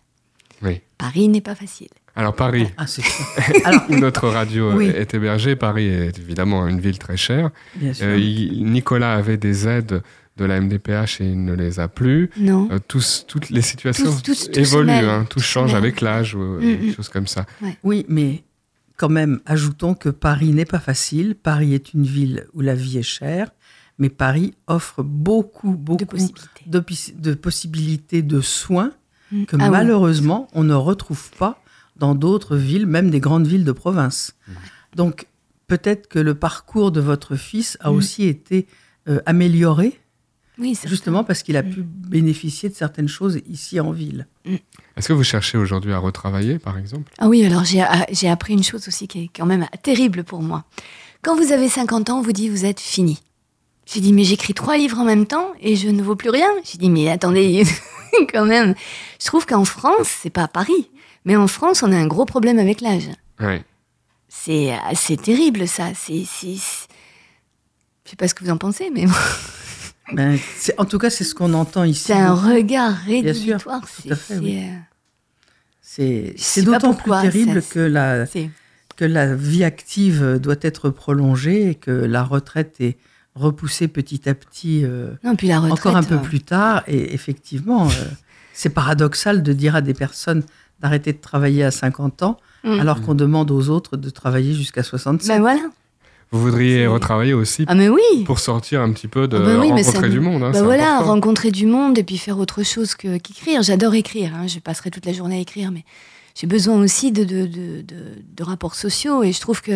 [0.62, 0.81] Oui.
[0.98, 1.88] Paris n'est pas facile.
[2.14, 2.85] Alors, Paris, Ah.
[3.64, 4.87] Alors, où notre radio Oui.
[4.87, 7.51] est hébergée, Paris est évidemment une ville très chère.
[7.77, 8.07] bien sûr.
[8.07, 10.03] Euh, il- Nicolas avait des aides
[10.37, 12.31] de la MDPH et il ne les a plus.
[12.38, 12.68] Non.
[12.70, 14.11] Euh, tous- toutes les situations
[14.55, 16.94] évoluent, hein, tout change avec l'âge, ou euh, Mm, des mm.
[16.94, 17.46] choses comme ça.
[17.83, 18.42] Oui, mais
[18.96, 21.35] quand même, ajoutons que Paris n'est pas facile.
[21.35, 23.51] Paris est une ville où la vie est chère,
[23.98, 26.64] mais Paris offre beaucoup, beaucoup De possibilités.
[26.66, 28.92] de, pis- de possibilités de soins.
[29.49, 29.71] Que Ah oui.
[29.71, 31.62] malheureusement on ne retrouve pas
[31.97, 34.35] dans d'autres villes, même des grandes villes de province.
[34.97, 35.27] Donc
[35.68, 37.95] peut-être que le parcours de votre fils a Mm.
[37.95, 38.66] aussi été
[39.09, 39.99] euh, amélioré,
[40.59, 41.71] Oui, justement parce qu'il a Mm.
[41.71, 44.27] pu bénéficier de certaines choses ici en ville.
[44.97, 47.11] Est-ce que vous cherchez aujourd'hui à retravailler, par exemple?
[47.18, 50.25] Ah oui, alors j'ai ah, j'ai appris une chose aussi qui est quand même terrible
[50.25, 50.64] pour moi.
[51.23, 53.18] Quand vous avez 50 ans, on vous dit vous êtes fini.
[53.92, 56.48] J'ai dit mais j'écris trois livres en même temps et je ne vaux plus rien.
[56.64, 57.64] J'ai dit mais attendez,
[58.33, 58.74] quand même.
[59.20, 60.90] Je trouve qu'en France, c'est pas à Paris,
[61.24, 63.09] mais en France, on a un gros problème avec l'âge.
[63.40, 63.61] Oui.
[64.28, 65.88] C'est c'est terrible ça.
[65.94, 66.55] C'est c'est-
[68.05, 69.05] je sais pas ce que vous en pensez, mais
[70.12, 72.05] Ben, c'est- en tout cas, c'est ce qu'on entend ici.
[72.07, 73.83] c'est un regard rédhibitoire.
[73.88, 74.59] C'est oui.
[76.00, 78.50] euh, d'autant plus terrible ça- que la, c'est-
[78.96, 82.96] que la vie active doit être prolongée et que la retraite est
[83.35, 85.79] repoussée petit à petit euh, non puis la retraite.
[85.79, 86.83] encore un peu euh, plus tard.
[86.87, 87.90] Et effectivement, euh,
[88.53, 90.42] c'est paradoxal de dire à des personnes
[90.81, 92.79] d'arrêter de travailler à 50 ans Mm.
[92.79, 95.27] alors qu'on demande aux autres de travailler jusqu'à 67.
[95.35, 95.62] Ben voilà.
[96.31, 98.23] Vous voudriez retravailler aussi Ah mais oui.
[98.25, 100.45] pour sortir un petit peu de Ah oui, mais rencontrer ça- du monde.
[100.45, 101.12] hein, c'est voilà, important.
[101.12, 103.62] rencontrer du monde et puis faire autre chose que qu'écrire.
[103.64, 104.47] J'adore écrire, hein.
[104.47, 105.85] je passerai toute la journée à écrire, mais
[106.37, 107.95] j'ai besoin aussi de, de, de, de-
[108.37, 109.25] de rapports sociaux.
[109.25, 109.73] Et je trouve que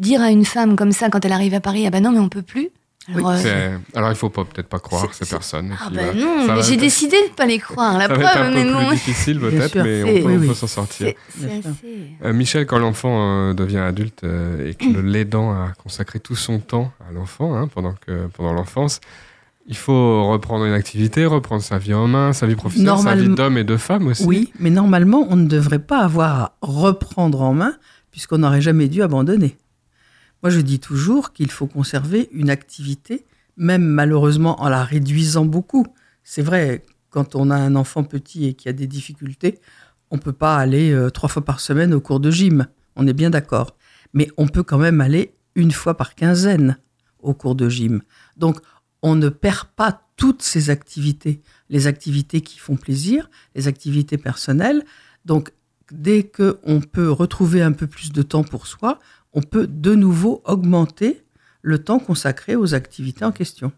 [0.00, 2.20] dire à une femme comme ça, quand elle arrive à Paris, ah bah non, mais
[2.20, 2.68] on peut plus.
[3.14, 5.74] Alors, euh, C'est- Alors, il faut peut-être pas croire ces personnes.
[5.80, 7.96] ah bah non, ça mais j'ai décidé de pas les croire.
[7.96, 8.86] La Ça va être preuve, un mais peu non.
[8.88, 10.54] plus difficile peut-être, mais on peut, Oui, oui.
[10.54, 11.14] s'en sortir.
[11.38, 11.62] Assez.
[12.22, 16.36] Euh, Michel, quand l'enfant euh, devient adulte euh, et que le- l'aidant a consacré tout
[16.36, 19.00] son temps à l'enfant hein, pendant, que, pendant l'enfance,
[19.66, 23.28] il faut reprendre une activité, reprendre sa vie en main, sa vie professionnelle, sa vie
[23.34, 24.24] d'homme et de femme aussi.
[24.26, 27.74] Oui, mais normalement, on ne devrait pas avoir à reprendre en main
[28.10, 29.56] puisqu'on n'aurait jamais dû abandonner.
[30.42, 33.24] Moi, je dis toujours qu'il faut conserver une activité,
[33.56, 35.86] même malheureusement en la réduisant beaucoup.
[36.22, 39.58] C'est vrai, quand on a un enfant petit et qui a des difficultés,
[40.10, 42.66] on ne peut pas aller euh, trois fois par semaine au cours de gym.
[42.96, 43.76] On est bien d'accord.
[44.14, 46.78] Mais on peut quand même aller une fois par quinzaine
[47.20, 48.02] au cours de gym.
[48.36, 48.60] Donc,
[49.02, 51.42] on ne perd pas toutes ces activités.
[51.68, 54.84] Les activités qui font plaisir, les activités personnelles.
[55.24, 55.52] Donc,
[55.92, 58.98] dès qu'on peut retrouver un peu plus de temps pour soi,
[59.32, 61.22] on peut de nouveau augmenter
[61.62, 63.72] le temps consacré aux activités en question.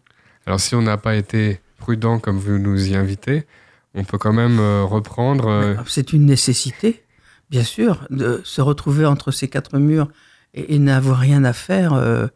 [0.45, 3.45] Alors si on n'a pas été prudent comme vous nous y invitez,
[3.93, 5.47] on peut quand même euh, reprendre.
[5.47, 7.03] euh, C'est une nécessité,
[7.49, 10.07] bien sûr, de se retrouver entre ces quatre murs
[10.53, 12.27] et, et n'avoir rien à faire, euh,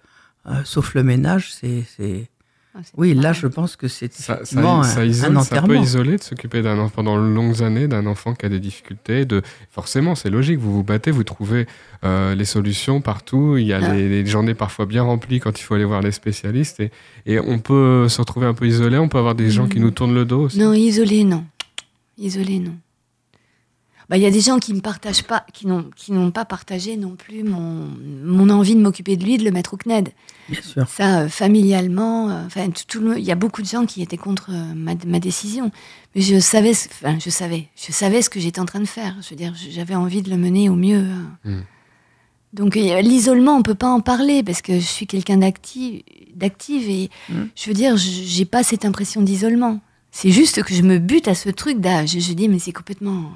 [0.63, 1.53] sauf le ménage.
[1.53, 2.29] C'est-
[2.77, 5.55] Ah, Oui, là, je pense que c'est ça, ça- effectivement ça un, isole, un ça
[5.55, 5.81] peut enterrement.
[5.83, 9.23] isoler de s'occuper d'un enfant pendant de longues années, d'un enfant qui a des difficultés.
[9.23, 9.41] De...
[9.71, 11.67] Forcément, c'est logique, vous vous battez, vous trouvez
[12.03, 13.55] euh, les solutions partout.
[13.57, 13.93] Il y a Ah.
[13.93, 16.81] les, les journées parfois bien remplies quand il faut aller voir les spécialistes.
[16.81, 16.91] Et,
[17.25, 19.91] et on peut se retrouver un peu isolé, on peut avoir des gens qui nous
[19.91, 20.59] tournent le dos aussi.
[20.59, 21.45] Non, isolé, non.
[22.17, 22.75] Isolé, non.
[24.09, 26.45] Bah, il y a des gens qui ne partagent pas, qui n'ont, qui n'ont pas
[26.45, 27.87] partagé non plus mon,
[28.23, 30.09] mon envie de m'occuper de lui, de le mettre au CNED.
[30.49, 30.87] Bien sûr.
[30.87, 34.17] Ça, euh, familialement, euh, enfin, tout, tout il y a beaucoup de gens qui étaient
[34.17, 35.71] contre euh, ma, ma décision.
[36.13, 38.85] Mais je savais, ce- enfin, je savais, je savais ce que j'étais en train de
[38.85, 39.15] faire.
[39.21, 40.99] Je veux dire, j'avais envie de le mener au mieux.
[41.03, 41.31] hein.
[41.43, 41.59] Mm.
[42.53, 46.03] Donc, euh, l'isolement, on peut pas en parler parce que je suis quelqu'un d'active,
[46.35, 47.33] d'active et Mm.
[47.55, 49.81] je veux dire, je- j'ai pas cette impression d'isolement.
[50.11, 52.11] C'est juste que je me bute à ce truc d'âge.
[52.17, 53.31] Je dis, mais c'est complètement,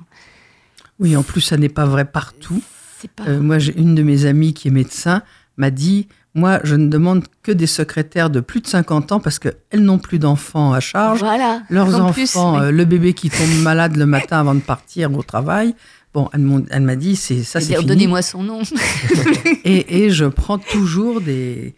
[0.99, 2.61] Oui, en plus, ça n'est pas vrai partout.
[2.99, 3.23] c'est pas.
[3.27, 5.21] Euh, moi, j'ai une de mes amies qui est médecin
[5.57, 9.39] m'a dit Moi, je ne demande que des secrétaires de plus de 50 ans parce
[9.39, 11.19] qu'elles n'ont plus d'enfants à charge.
[11.19, 11.61] voilà.
[11.69, 12.35] Leurs En enfants, plus,
[12.65, 15.75] euh, le bébé qui tombe malade le matin avant de partir au travail.
[16.13, 17.87] Bon, elle m'a dit c'est ça, c'est C'est-à-dire, fini.
[17.89, 18.61] Donnez-moi son nom.
[19.63, 21.75] Et, et je prends toujours des,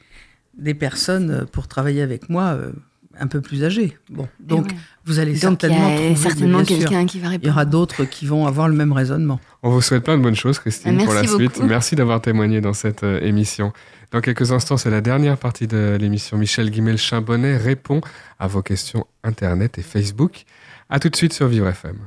[0.58, 2.72] des personnes pour travailler avec moi euh,
[3.20, 3.98] un peu plus âgées.
[4.10, 4.76] Bon, donc ouais.
[5.06, 7.54] vous allez Donc, il y certainement a trouver, certainement quelqu'un qui va Il y répondre.
[7.54, 9.40] aura d'autres qui vont avoir le même raisonnement.
[9.64, 11.62] On vous souhaite plein de bonnes choses, Christine, pour la suite.
[11.64, 13.74] Merci d'avoir témoigné dans cette euh, émission.
[14.12, 16.38] Dans quelques instants, c'est la dernière partie de l'émission.
[16.38, 18.02] Michel Guimel-Chambonnet répond
[18.40, 20.44] à vos questions Internet et Facebook.
[20.90, 21.98] À tout de suite sur Vivre FM.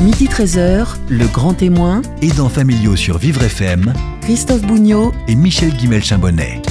[0.00, 6.62] Midi 13h, le grand témoin, Aidants familiaux sur Vivre FM Christophe Bougnot, et Michel Guimel-Chambonnet.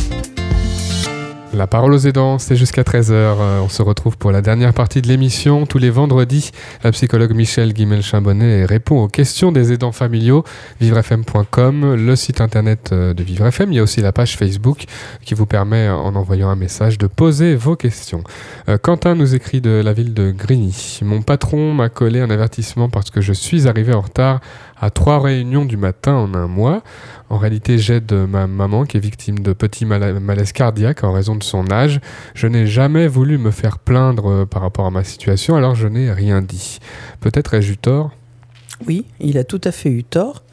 [1.54, 3.12] La parole aux aidants, c'est jusqu'à 13h.
[3.12, 5.68] Euh, On se retrouve pour la dernière partie de l'émission.
[5.68, 6.50] Tous les vendredis,
[6.84, 10.44] la psychologue Michel Guimel-Chambonnet répond aux questions des aidants familiaux.
[10.82, 13.72] vivrefm.com, le site internet euh, de Vivre FM.
[13.72, 14.86] Il y a aussi la page Facebook
[15.24, 18.24] qui vous permet, en envoyant un message, de poser vos questions.
[18.68, 21.02] Euh, Quentin nous écrit de la ville de Grigny.
[21.04, 24.40] Mon patron m'a collé un avertissement parce que je suis arrivé en retard
[24.84, 26.84] à trois réunions du matin en un mois.
[27.30, 31.36] En réalité, j'aide ma maman qui est victime de petits mala- malaises cardiaques en raison
[31.36, 32.02] de son âge.
[32.36, 35.88] Je n'ai jamais voulu me faire plaindre euh, par rapport à ma situation, alors je
[35.88, 36.80] n'ai rien dit.
[37.22, 38.12] Peut-être ai-je eu tort?
[38.86, 40.44] Oui, il a tout à fait eu tort.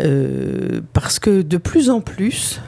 [0.00, 2.60] Euh, parce que de plus en plus,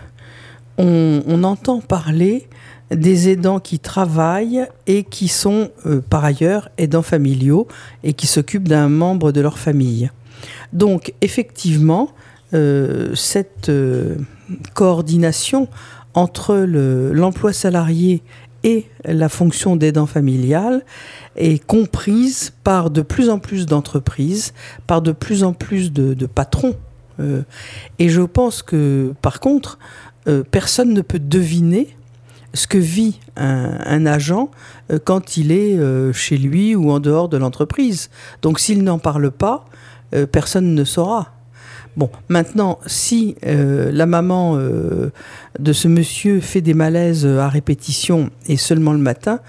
[0.77, 2.49] on, on entend parler
[2.91, 7.69] des aidants qui travaillent et qui sont euh, par ailleurs aidants familiaux
[8.03, 10.11] et qui s'occupent d'un membre de leur famille.
[10.73, 12.11] Donc effectivement,
[12.53, 14.17] euh, cette euh,
[14.75, 15.69] coordination
[16.15, 18.23] entre le- l'emploi salarié
[18.63, 20.85] et la fonction d'aidant familial
[21.37, 24.55] est comprise par de plus en plus d'entreprises,
[24.87, 26.75] par de plus en plus de, patrons.
[27.21, 27.43] Euh,
[27.99, 29.79] et je pense que, par contre,
[30.51, 31.95] personne ne peut deviner
[32.55, 34.51] ce que vit un, agent
[35.05, 35.79] quand il est
[36.15, 38.09] chez lui ou en dehors de l'entreprise.
[38.41, 39.67] Donc s'il n'en parle pas,
[40.15, 41.33] euh, personne ne saura.
[41.97, 45.11] Bon, maintenant, si euh, la maman euh,
[45.59, 49.41] de ce monsieur fait des malaises à répétition et seulement le matin,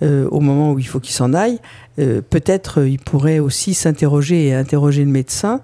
[0.00, 1.58] au moment où il faut qu'il s'en aille,
[1.96, 5.60] peut-être il pourrait aussi s'interroger et interroger le médecin.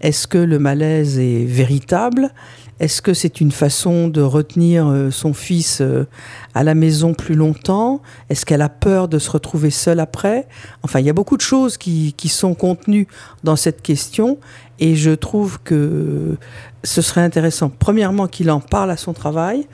[0.00, 2.30] Est-ce que le malaise est véritable?
[2.78, 6.06] Est-ce que c'est une façon de retenir euh, son fils euh,
[6.54, 8.02] à la maison plus longtemps?
[8.28, 10.46] Est-ce qu'elle a peur de se retrouver seule après?
[10.82, 13.08] Enfin, il y a beaucoup de choses qui, sont contenues
[13.44, 14.38] dans cette question
[14.78, 16.36] et je trouve que
[16.84, 19.66] ce serait intéressant, premièrement, qu'il en parle à son travail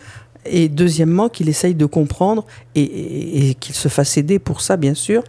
[0.44, 5.22] et deuxièmement, qu'il essaye de comprendre et qu'il se fasse aider pour ça, bien sûr.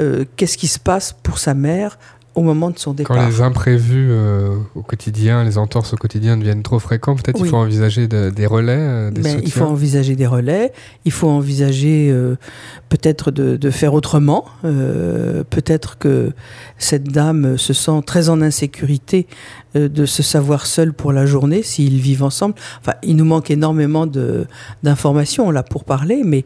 [0.00, 1.98] Euh, Qu'est-ce qui se passe pour sa mère
[2.34, 6.36] au moment de son départ Quand les imprévus euh, au quotidien, les entorses au quotidien
[6.36, 7.48] deviennent trop fréquents, peut-être Oui.
[7.48, 10.72] il faut envisager de- des relais, euh, des Ben, il faut envisager des relais,
[11.04, 12.36] il faut envisager euh,
[12.88, 14.44] peut-être de, de faire autrement.
[14.64, 16.32] Euh, peut-être que
[16.78, 19.26] cette dame se sent très en insécurité
[19.74, 22.54] de se savoir seule pour la journée s'ils vivent ensemble.
[22.80, 24.06] Enfin, il nous manque énormément
[24.82, 26.44] d'informations là pour parler, mais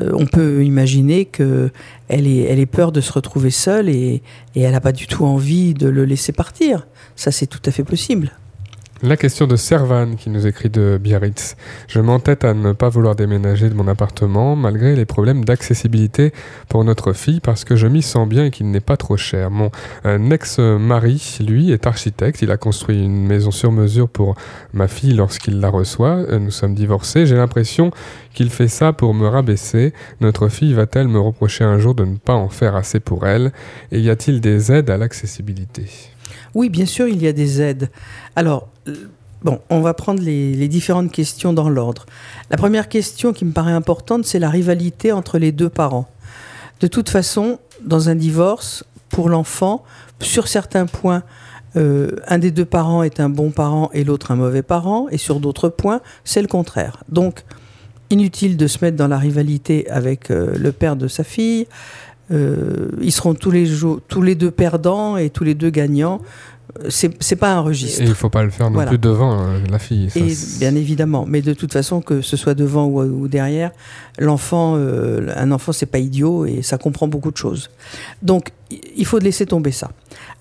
[0.00, 1.70] euh, on peut imaginer que
[2.08, 4.22] elle ait, elle peur de se retrouver seule et,
[4.54, 6.86] et elle n'a pas du tout envie de le laisser partir.
[7.16, 8.32] Ça, c'est tout à fait possible.
[9.04, 11.56] La question de Servan qui nous écrit de Biarritz.
[11.88, 16.32] Je m'entête à ne pas vouloir déménager de mon appartement malgré les problèmes d'accessibilité
[16.68, 19.50] pour notre fille parce que je m'y sens bien et qu'il n'est pas trop cher.
[19.50, 19.72] Mon
[20.06, 22.42] euh, ex-mari, lui, est architecte.
[22.42, 24.36] Il a construit une maison sur mesure pour
[24.72, 26.18] ma fille lorsqu'il la reçoit.
[26.30, 27.26] Euh, Nous sommes divorcés.
[27.26, 27.90] J'ai l'impression
[28.34, 29.94] qu'il fait ça pour me rabaisser.
[30.20, 33.50] Notre fille va-t-elle me reprocher un jour de ne pas en faire assez pour elle?
[33.90, 35.88] Et y a-t-il des aides à l'accessibilité?
[36.54, 37.90] Oui, bien sûr, il y a des aides.
[38.36, 38.94] Alors, euh,
[39.70, 42.06] on va prendre les, les différentes questions dans l'ordre.
[42.50, 46.08] La première question qui me paraît importante, c'est la rivalité entre les deux parents.
[46.80, 49.84] De toute façon, dans un divorce, pour l'enfant,
[50.20, 51.22] sur certains points,
[51.76, 55.18] euh, un des deux parents est un bon parent et l'autre un mauvais parent, et
[55.18, 57.02] sur d'autres points, c'est le contraire.
[57.08, 57.44] Donc,
[58.10, 61.66] inutile de se mettre dans la rivalité avec euh, le père de sa fille.
[62.30, 66.20] Euh, ils seront tous les, jours, tous les deux perdants et tous les deux gagnants.
[66.88, 68.00] C'est pas un registre.
[68.00, 68.88] Et il faut pas le faire non Voilà.
[68.88, 70.08] plus devant euh, la fille.
[70.08, 73.28] ça, Et c'est- bien évidemment, mais de toute façon, que ce soit devant ou, ou
[73.28, 73.72] derrière,
[74.18, 77.68] l'enfant, euh, un enfant, c'est pas idiot et ça comprend beaucoup de choses.
[78.22, 78.52] Donc,
[78.96, 79.90] il faut laisser tomber ça.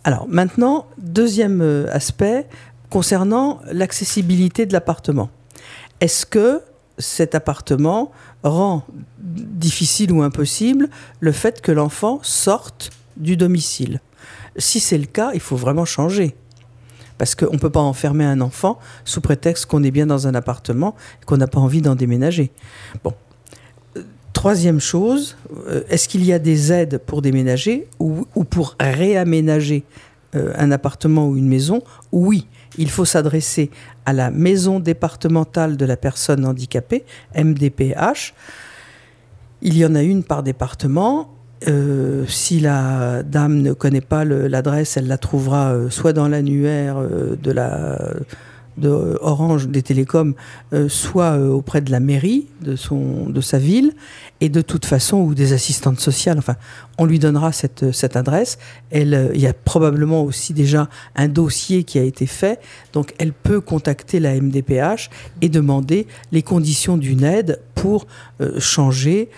[0.05, 2.47] Alors, maintenant, deuxième aspect
[2.89, 5.29] concernant l'accessibilité de l'appartement.
[5.99, 6.61] Est-ce que
[6.97, 8.11] cet appartement
[8.43, 8.83] rend
[9.19, 13.99] difficile ou impossible le fait que l'enfant sorte du domicile
[14.57, 16.35] Si c'est le cas, il faut vraiment changer.
[17.17, 20.33] Parce qu'on ne peut pas enfermer un enfant sous prétexte qu'on est bien dans un
[20.33, 22.51] appartement et qu'on n'a pas envie d'en déménager.
[23.03, 23.13] Bon.
[24.33, 29.83] Troisième chose, euh, est-ce qu'il y a des aides pour déménager ou, ou pour réaménager
[30.33, 31.83] euh, un appartement ou une maison?
[32.11, 33.69] Oui, il faut s'adresser
[34.05, 37.05] à la maison départementale de la personne handicapée,
[37.35, 38.33] MDPH.
[39.61, 41.35] Il y en a une par département.
[41.67, 46.97] Euh, si la dame ne connaît pas l'adresse, elle la trouvera euh, soit dans l'annuaire
[46.97, 47.99] euh, de la
[48.81, 50.33] de Orange des télécoms,
[50.73, 53.93] euh, soit euh, auprès de la mairie de son de sa ville,
[54.41, 56.37] et de toute façon ou des assistantes sociales.
[56.39, 56.55] Enfin,
[56.97, 58.57] on lui donnera cette cette adresse.
[58.89, 62.59] Elle, euh, il y a probablement aussi déjà un dossier qui a été fait,
[62.91, 65.09] donc elle peut contacter la MDPH
[65.41, 68.07] et demander les conditions d'une aide pour
[68.59, 69.29] changer.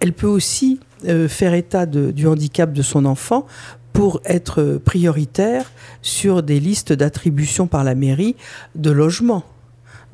[0.00, 0.80] Elle peut aussi
[1.28, 3.46] faire état de- du handicap de son enfant
[3.92, 5.70] pour être prioritaire
[6.02, 8.36] sur des listes d'attribution par la mairie
[8.74, 9.44] de logements.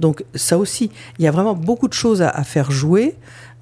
[0.01, 3.15] Donc ça aussi, il y a vraiment beaucoup de choses à, à faire jouer.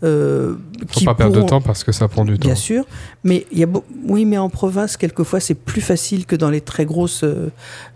[0.02, 2.46] Euh, faut qui pas perdre de temps parce que ça prend du temps.
[2.48, 2.84] Bien sûr,
[3.22, 3.68] mais il y a
[4.06, 7.50] oui, mais en province, quelquefois, c'est plus facile que dans les très grosses euh,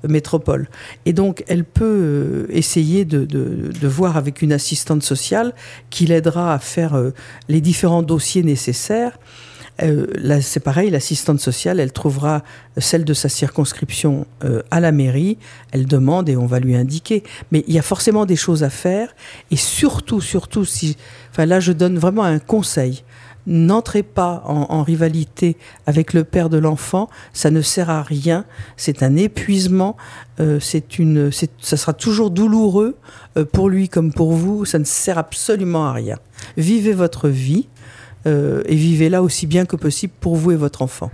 [0.09, 0.69] métropoles.
[1.05, 5.53] Et donc, elle peut euh, essayer de, de- de voir avec une assistante sociale
[5.91, 7.11] qui l'aidera à faire euh,
[7.49, 9.19] les différents dossiers nécessaires.
[9.83, 12.43] Euh, c'est pareil, l'assistante sociale, elle trouvera
[12.77, 15.39] celle de sa circonscription euh, à la mairie,
[15.73, 17.23] elle demande et on va lui indiquer.
[17.53, 19.15] Mais il y a forcément des choses à faire.
[19.51, 20.97] Et surtout, surtout, si,
[21.31, 23.05] enfin là, je donne vraiment un conseil.
[23.47, 28.45] N'entrez pas en, rivalité avec le père de l'enfant, ça ne sert à rien,
[28.77, 29.97] c'est un épuisement,
[30.39, 32.99] euh, c'est une, ça sera toujours douloureux
[33.55, 36.19] pour lui comme pour vous, ça ne sert absolument à rien.
[36.59, 37.69] Vivez votre vie
[38.27, 41.11] euh, et vivez-la aussi bien que possible pour vous et votre enfant.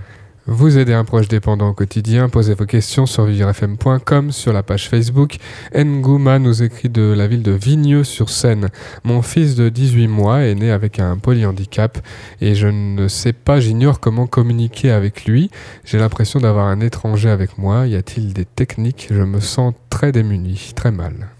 [0.47, 4.91] Vous aidez un proche dépendant au quotidien, posez vos questions sur vivrefm.com, sur la page
[4.91, 5.37] Facebook.
[5.75, 8.69] Ngouma nous écrit de la ville de Vigneux-sur-Seine.
[9.05, 11.97] Mon fils de 18 mois est né avec un polyhandicap
[12.43, 15.51] et je ne sais pas, j'ignore comment communiquer avec lui.
[15.87, 17.87] J'ai l'impression d'avoir un étranger avec moi.
[17.87, 19.09] Y a-t-il des techniques?
[19.11, 21.34] Je me sens très démuni, très mal.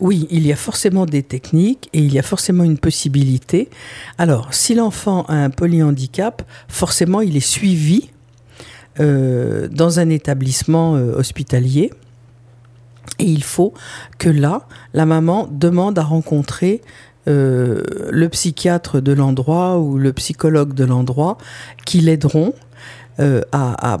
[0.00, 3.68] Oui, il y a forcément des techniques et il y a forcément une possibilité.
[4.16, 8.10] Alors, si l'enfant a un polyhandicap, forcément, il est suivi
[9.00, 11.92] euh, dans un établissement euh, hospitalier.
[13.18, 13.74] Et il faut
[14.18, 16.80] que là, la maman demande à rencontrer
[17.26, 21.38] euh, le psychiatre de l'endroit ou le psychologue de l'endroit
[21.84, 22.54] qui l'aideront
[23.50, 23.98] à,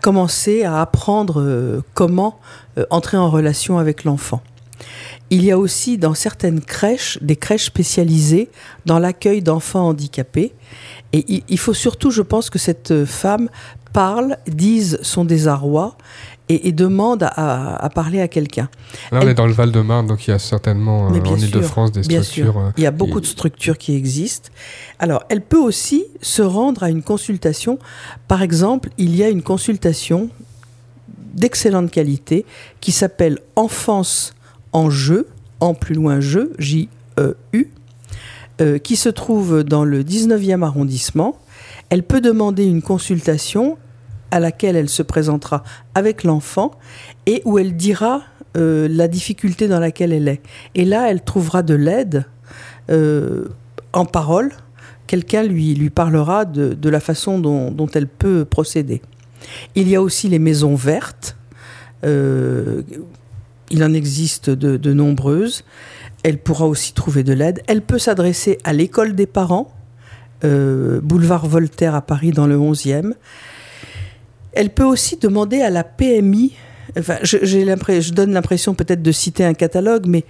[0.00, 2.38] commencer à apprendre comment
[2.90, 4.42] entrer en relation avec l'enfant.
[5.30, 8.48] Il y a aussi dans certaines crèches des crèches spécialisées
[8.86, 10.54] dans l'accueil d'enfants handicapés.
[11.12, 13.48] Et il- faut surtout, je pense, que cette femme
[13.92, 15.96] parle, dise son désarroi
[16.50, 18.68] et, et demande à, parler à quelqu'un.
[19.12, 21.92] Là, on Elle- est dans le Val-de-Marne, donc il y a certainement euh, en Ile-de-France
[21.92, 22.52] des Bien structures.
[22.52, 24.48] sûr, euh, il y a beaucoup et- de structures qui existent.
[24.98, 27.78] Alors, elle peut aussi se rendre à une consultation.
[28.28, 30.30] Par exemple, il y a une consultation
[31.34, 32.44] d'excellente qualité
[32.80, 34.34] qui s'appelle Enfance
[34.72, 35.26] en jeu,
[35.60, 37.70] en plus loin jeu, J-E-U,
[38.60, 41.38] euh, qui se trouve dans le 19e arrondissement.
[41.90, 43.78] Elle peut demander une consultation
[44.30, 45.62] à laquelle elle se présentera
[45.94, 46.72] avec l'enfant
[47.26, 48.22] et où elle dira
[48.56, 50.42] euh, la difficulté dans laquelle elle est.
[50.74, 52.24] Et là, elle trouvera de l'aide
[52.90, 53.44] euh,
[53.92, 54.50] en parole.
[55.06, 59.00] Quelqu'un lui, lui parlera de, de la façon dont, dont elle peut procéder.
[59.74, 61.36] Il y a aussi les maisons vertes.
[62.04, 62.82] Euh,
[63.70, 65.64] il en existe de, nombreuses.
[66.22, 67.62] Elle pourra aussi trouver de l'aide.
[67.66, 69.72] Elle peut s'adresser à l'école des parents,
[70.44, 73.12] euh, boulevard Voltaire à Paris dans le 11e.
[74.52, 76.52] Elle peut aussi demander à la PMI
[76.96, 80.24] je, donne l'impression peut-être de citer un catalogue, mais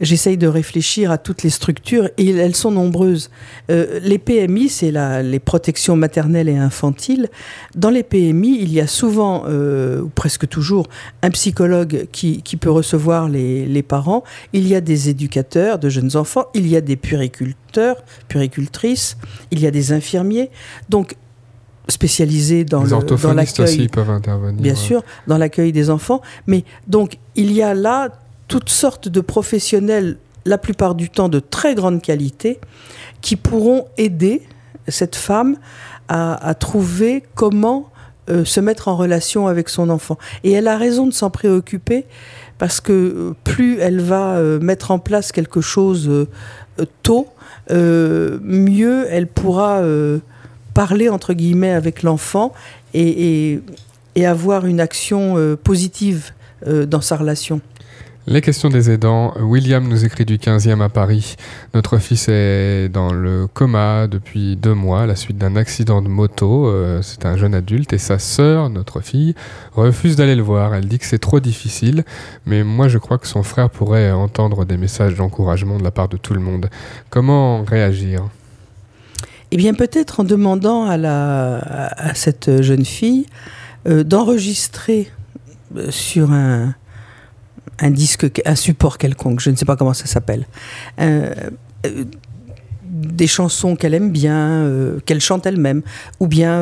[0.00, 3.30] j'essaye de réfléchir à toutes les structures et elles sont nombreuses.
[3.70, 4.92] Euh, les PMI, c'est
[5.22, 7.28] les protections maternelles et infantiles.
[7.74, 10.88] Dans les PMI, il y a souvent, euh, ou presque toujours,
[11.22, 14.24] un psychologue qui, peut recevoir les, les, parents.
[14.52, 16.46] Il y a des éducateurs de jeunes enfants.
[16.54, 19.16] Il y a des puériculteurs, puéricultrices.
[19.50, 20.50] Il y a des infirmiers.
[20.88, 21.14] Donc,
[21.88, 23.64] spécialisés dans les le dans l'accueil.
[23.64, 24.60] aussi peuvent intervenir.
[24.60, 26.20] Bien sûr, dans l'accueil des enfants.
[26.46, 28.10] Mais donc, il y a là
[28.46, 32.60] toutes sortes de professionnels, la plupart du temps de très grande qualité,
[33.20, 34.42] qui pourront aider
[34.86, 35.56] cette femme
[36.08, 37.90] à, à trouver comment
[38.30, 40.18] euh, se mettre en relation avec son enfant.
[40.44, 42.04] Et elle a raison de s'en préoccuper
[42.58, 46.26] parce que plus elle va euh, mettre en place quelque chose euh,
[47.02, 47.28] tôt,
[47.70, 49.82] mieux elle pourra
[50.78, 52.52] parler entre guillemets avec l'enfant
[52.94, 53.60] et,
[54.24, 56.30] avoir une action positive
[56.66, 57.60] dans sa relation.
[58.30, 59.32] Les questions des aidants.
[59.40, 61.36] William nous écrit du 15e à Paris.
[61.72, 66.08] Notre fils est dans le coma depuis deux mois à la suite d'un accident de
[66.08, 66.66] moto.
[66.66, 69.34] Euh, c'est un jeune adulte et sa sœur, notre fille,
[69.72, 70.74] refuse d'aller le voir.
[70.74, 72.04] Elle dit que c'est trop difficile,
[72.44, 76.10] mais moi je crois que son frère pourrait entendre des messages d'encouragement de la part
[76.10, 76.68] de tout le monde.
[77.08, 78.28] Comment réagir?
[79.50, 81.56] Eh bien peut-être en demandant à, la,
[81.96, 83.26] à cette jeune fille
[83.86, 85.10] euh, d'enregistrer
[85.76, 86.74] euh, sur un
[87.80, 90.48] un disque, un support quelconque, je ne sais pas comment ça s'appelle.
[91.00, 91.32] Euh,
[92.82, 94.68] des chansons qu'elle aime bien,
[95.06, 95.82] qu'elle chante elle-même,
[96.18, 96.60] ou bien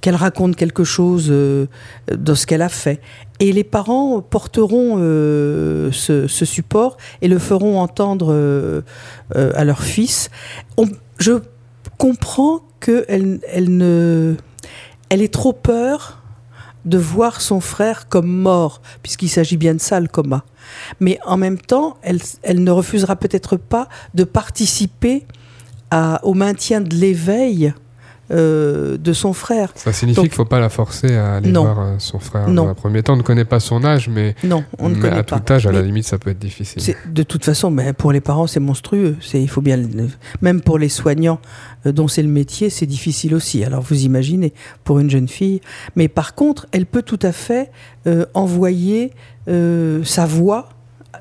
[0.00, 1.68] qu'elle raconte quelque chose de
[2.08, 3.02] ce qu'elle a fait.
[3.40, 8.82] Et les parents porteront ce, support et le feront entendre
[9.34, 10.30] à leur fils.
[11.18, 11.42] Je
[12.02, 14.34] comprends qu'elle elle ne,
[15.08, 16.20] elle est trop peur
[16.84, 20.42] de voir son frère comme mort, puisqu'il s'agit bien de ça, le coma.
[20.98, 25.24] Mais en même temps, elle, elle ne refusera peut-être pas de participer
[25.92, 27.72] à, au maintien de l'éveil
[28.30, 29.72] euh, de son frère.
[29.74, 31.64] Ça signifie qu'il ne faut pas la forcer à aller non.
[31.64, 32.64] voir euh, son frère non.
[32.64, 33.14] dans un premier temps.
[33.14, 35.40] On ne connaît pas son âge, mais, non, on ne mais connaît à pas.
[35.40, 36.94] tout âge, à mais la limite, ça peut être difficile.
[37.10, 39.16] De toute façon, mais pour les parents, c'est monstrueux.
[39.34, 39.78] Il faut bien,
[40.40, 41.40] même pour les soignants
[41.86, 43.64] euh, dont c'est le métier, c'est difficile aussi.
[43.64, 44.54] Alors vous imaginez,
[44.84, 45.60] pour une jeune fille.
[45.96, 47.70] Mais par contre, elle peut tout à fait
[48.06, 49.12] euh, envoyer
[50.04, 50.68] sa voix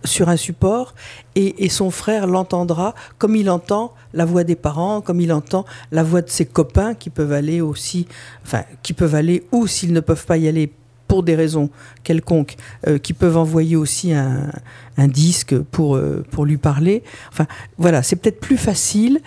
[0.04, 0.94] sur un support
[1.36, 5.66] et, et son frère l'entendra comme il entend la voix des parents, comme il entend
[5.92, 8.08] la voix de ses copains qui peuvent aller aussi,
[8.44, 10.72] enfin, qui peuvent aller ou s'ils ne peuvent pas y aller
[11.08, 11.70] pour des raisons
[12.04, 12.56] quelconques,
[12.88, 14.50] euh, qui peuvent envoyer aussi un,
[14.98, 17.04] un disque pour, euh, pour lui parler.
[17.32, 17.48] Enfin,
[17.78, 19.20] voilà, c'est peut-être plus facile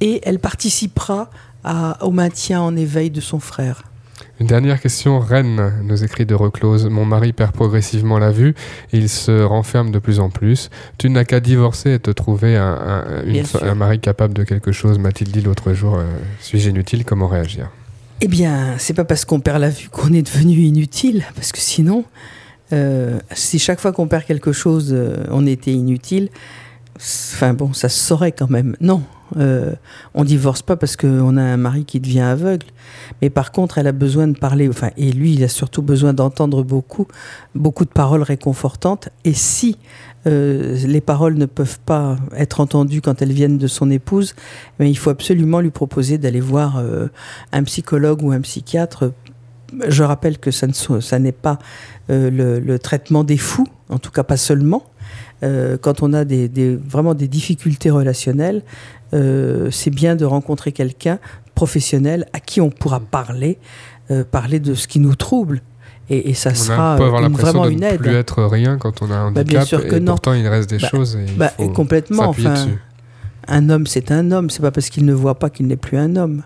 [0.00, 1.30] et elle participera
[2.00, 3.84] au maintien en éveil de son frère.
[4.42, 6.86] Une dernière question, Rennes nous écrit de reclose.
[6.86, 8.56] Mon mari perd progressivement la vue,
[8.92, 10.68] il se renferme de plus en plus.
[10.98, 14.72] Tu n'as qu'à divorcer et te trouver un, un, une, un, mari capable de quelque
[14.72, 15.94] chose, m'a-t-il dit l'autre jour.
[15.94, 16.02] Euh,
[16.40, 17.04] Suis-je inutile?
[17.04, 17.70] Comment réagir?
[18.20, 21.60] Eh bien, c'est pas parce qu'on perd la vue qu'on est devenu inutile, parce que
[21.60, 22.04] sinon,
[22.72, 26.30] euh, si chaque fois qu'on perd quelque chose, euh, on était inutile,
[26.96, 28.74] enfin bon, ça se saurait quand même.
[28.80, 29.04] Non,
[29.36, 29.72] euh,
[30.14, 32.66] on divorce pas parce qu'on a un mari qui devient aveugle,
[33.20, 34.68] mais par contre, elle a besoin de parler.
[34.68, 37.06] Enfin, et lui, il a surtout besoin d'entendre beaucoup,
[37.54, 39.08] beaucoup de paroles réconfortantes.
[39.24, 39.78] Et si
[40.26, 44.34] euh, les paroles ne peuvent pas être entendues quand elles viennent de son épouse,
[44.78, 47.08] mais il faut absolument lui proposer d'aller voir euh,
[47.52, 49.12] un psychologue ou un psychiatre.
[49.88, 51.58] Je rappelle que ça, ne, ça n'est pas
[52.10, 54.84] euh, le traitement des fous, en tout cas pas seulement.
[55.42, 58.62] Euh, quand on a des, des, vraiment des difficultés relationnelles,
[59.14, 61.18] euh, c'est bien de rencontrer quelqu'un
[61.54, 63.58] professionnel à qui on pourra parler,
[64.10, 65.62] euh, parler de ce qui nous trouble.
[66.10, 68.00] Et, et ça on sera peut avoir une, vraiment de une aide.
[68.00, 69.44] ne plus être rien quand on a un handicap.
[69.46, 70.12] Bah, bien sûr que et non.
[70.12, 71.16] pourtant, il reste des bah, choses.
[71.16, 72.28] Et bah, il faut complètement.
[72.28, 72.78] Enfin, dessus.
[73.48, 74.50] un homme, c'est un homme.
[74.50, 76.42] C'est pas parce qu'il ne voit pas qu'il n'est plus un homme.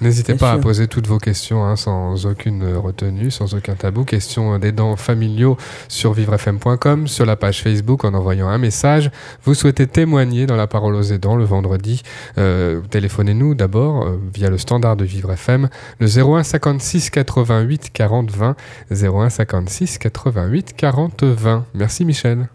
[0.00, 0.58] N'hésitez pas sûr.
[0.58, 4.04] à poser toutes vos questions hein, sans aucune retenue, sans aucun tabou.
[4.04, 5.56] Questions des dents familiaux
[5.88, 9.10] sur vivrefm.com, sur la page Facebook en envoyant un message.
[9.44, 12.02] Vous souhaitez témoigner dans la parole aux aidants le vendredi.
[12.38, 15.68] Euh, téléphonez-nous d'abord euh, via le standard de Vivre FM,
[16.00, 18.56] le 01 56 88 40 20.
[18.90, 21.64] 01 56 88 40 20.
[21.74, 22.48] Merci Michel.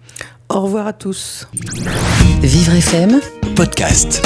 [0.50, 1.48] Au revoir à tous.
[2.42, 3.20] Vivre FM
[3.56, 4.22] podcast.